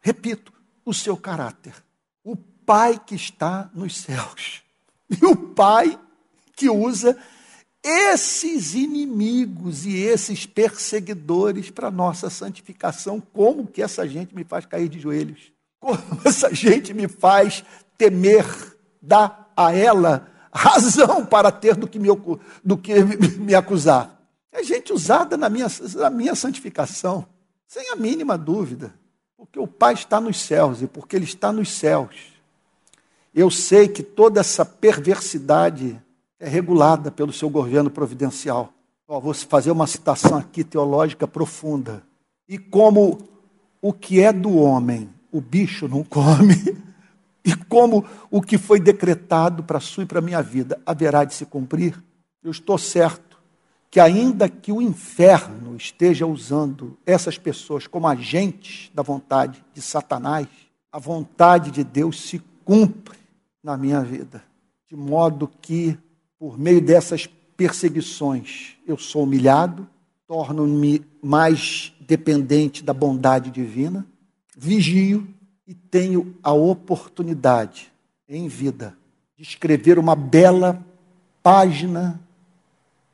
repito, 0.00 0.52
o 0.84 0.92
seu 0.92 1.16
caráter. 1.16 1.74
O 2.22 2.36
Pai 2.36 3.00
que 3.04 3.14
está 3.14 3.70
nos 3.74 3.96
céus 3.96 4.62
e 5.10 5.24
o 5.26 5.36
Pai 5.36 5.98
que 6.56 6.70
usa 6.70 7.18
esses 7.82 8.74
inimigos 8.74 9.84
e 9.84 9.96
esses 9.96 10.46
perseguidores 10.46 11.70
para 11.70 11.90
nossa 11.90 12.30
santificação. 12.30 13.20
Como 13.20 13.66
que 13.66 13.82
essa 13.82 14.08
gente 14.08 14.34
me 14.34 14.44
faz 14.44 14.64
cair 14.64 14.88
de 14.88 14.98
joelhos? 14.98 15.52
Como 15.78 15.98
essa 16.24 16.54
gente 16.54 16.94
me 16.94 17.06
faz 17.06 17.62
temer, 17.98 18.46
dar 19.02 19.52
a 19.54 19.72
ela 19.72 20.33
razão 20.54 21.26
para 21.26 21.50
ter 21.50 21.74
do 21.74 21.88
que 21.88 21.98
me, 21.98 22.08
do 22.64 22.76
que 22.76 23.02
me 23.38 23.54
acusar? 23.54 24.20
É 24.52 24.62
gente 24.62 24.92
usada 24.92 25.36
na 25.36 25.48
minha, 25.48 25.66
na 25.96 26.10
minha 26.10 26.34
santificação, 26.34 27.26
sem 27.66 27.90
a 27.90 27.96
mínima 27.96 28.38
dúvida. 28.38 28.94
Porque 29.36 29.58
o 29.58 29.66
Pai 29.66 29.94
está 29.94 30.20
nos 30.20 30.40
céus 30.40 30.80
e 30.80 30.86
porque 30.86 31.16
Ele 31.16 31.24
está 31.24 31.52
nos 31.52 31.70
céus, 31.70 32.34
eu 33.34 33.50
sei 33.50 33.88
que 33.88 34.02
toda 34.02 34.40
essa 34.40 34.64
perversidade 34.64 36.00
é 36.38 36.48
regulada 36.48 37.10
pelo 37.10 37.32
seu 37.32 37.50
governo 37.50 37.90
providencial. 37.90 38.72
vou 39.08 39.34
fazer 39.34 39.72
uma 39.72 39.88
citação 39.88 40.38
aqui 40.38 40.62
teológica 40.62 41.26
profunda. 41.26 42.02
E 42.48 42.58
como 42.58 43.28
o 43.82 43.92
que 43.92 44.20
é 44.20 44.32
do 44.32 44.56
homem, 44.56 45.10
o 45.32 45.40
bicho 45.40 45.88
não 45.88 46.04
come, 46.04 46.54
e 47.44 47.54
como 47.54 48.04
o 48.30 48.40
que 48.40 48.56
foi 48.56 48.80
decretado 48.80 49.62
para 49.62 49.78
a 49.78 49.80
sua 49.80 50.04
e 50.04 50.06
para 50.06 50.18
a 50.18 50.22
minha 50.22 50.42
vida 50.42 50.80
haverá 50.86 51.24
de 51.24 51.34
se 51.34 51.44
cumprir, 51.44 52.02
eu 52.42 52.50
estou 52.50 52.78
certo 52.78 53.38
que, 53.90 54.00
ainda 54.00 54.48
que 54.48 54.72
o 54.72 54.80
inferno 54.82 55.76
esteja 55.76 56.26
usando 56.26 56.98
essas 57.04 57.38
pessoas 57.38 57.86
como 57.86 58.08
agentes 58.08 58.90
da 58.94 59.02
vontade 59.02 59.64
de 59.72 59.82
Satanás, 59.82 60.48
a 60.90 60.98
vontade 60.98 61.70
de 61.70 61.84
Deus 61.84 62.20
se 62.20 62.42
cumpre 62.64 63.18
na 63.62 63.76
minha 63.76 64.00
vida, 64.00 64.42
de 64.88 64.96
modo 64.96 65.50
que, 65.60 65.98
por 66.38 66.58
meio 66.58 66.80
dessas 66.80 67.26
perseguições, 67.56 68.76
eu 68.86 68.96
sou 68.98 69.22
humilhado, 69.24 69.88
torno-me 70.26 71.04
mais 71.22 71.92
dependente 72.00 72.82
da 72.82 72.92
bondade 72.92 73.50
divina, 73.50 74.06
vigio 74.56 75.26
e 75.66 75.74
tenho 75.74 76.36
a 76.42 76.52
oportunidade 76.52 77.92
em 78.28 78.48
vida 78.48 78.96
de 79.36 79.42
escrever 79.42 79.98
uma 79.98 80.14
bela 80.14 80.84
página 81.42 82.20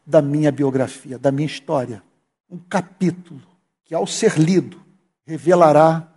da 0.04 0.20
minha 0.20 0.50
biografia, 0.50 1.18
da 1.18 1.30
minha 1.30 1.46
história. 1.46 2.02
Um 2.50 2.58
capítulo 2.58 3.40
que, 3.84 3.94
ao 3.94 4.06
ser 4.06 4.38
lido, 4.38 4.80
revelará 5.24 6.08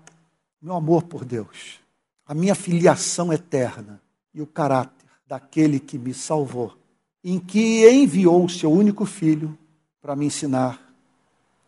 meu 0.62 0.76
amor 0.76 1.04
por 1.04 1.26
Deus, 1.26 1.80
a 2.26 2.34
minha 2.34 2.56
filiação 2.56 3.32
eterna 3.32 4.02
e 4.34 4.42
o 4.42 4.48
caráter 4.48 5.10
daquele 5.28 5.80
que 5.80 5.98
me 5.98 6.14
salvou, 6.14 6.76
em 7.24 7.40
que 7.40 7.88
enviou 7.90 8.46
o 8.46 8.50
seu 8.50 8.72
único 8.72 9.06
filho 9.06 9.58
para 10.02 10.16
me 10.16 10.26
ensinar 10.26 10.82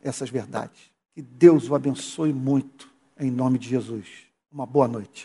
essas 0.02 0.30
verdades. 0.30 0.80
Que 1.14 1.22
Deus 1.22 1.70
o 1.70 1.76
abençoe 1.76 2.34
muito, 2.34 2.90
em 3.20 3.32
nome 3.32 3.58
de 3.58 3.70
Jesus. 3.70 4.25
Uma 4.56 4.66
boa 4.66 4.88
noite. 4.88 5.24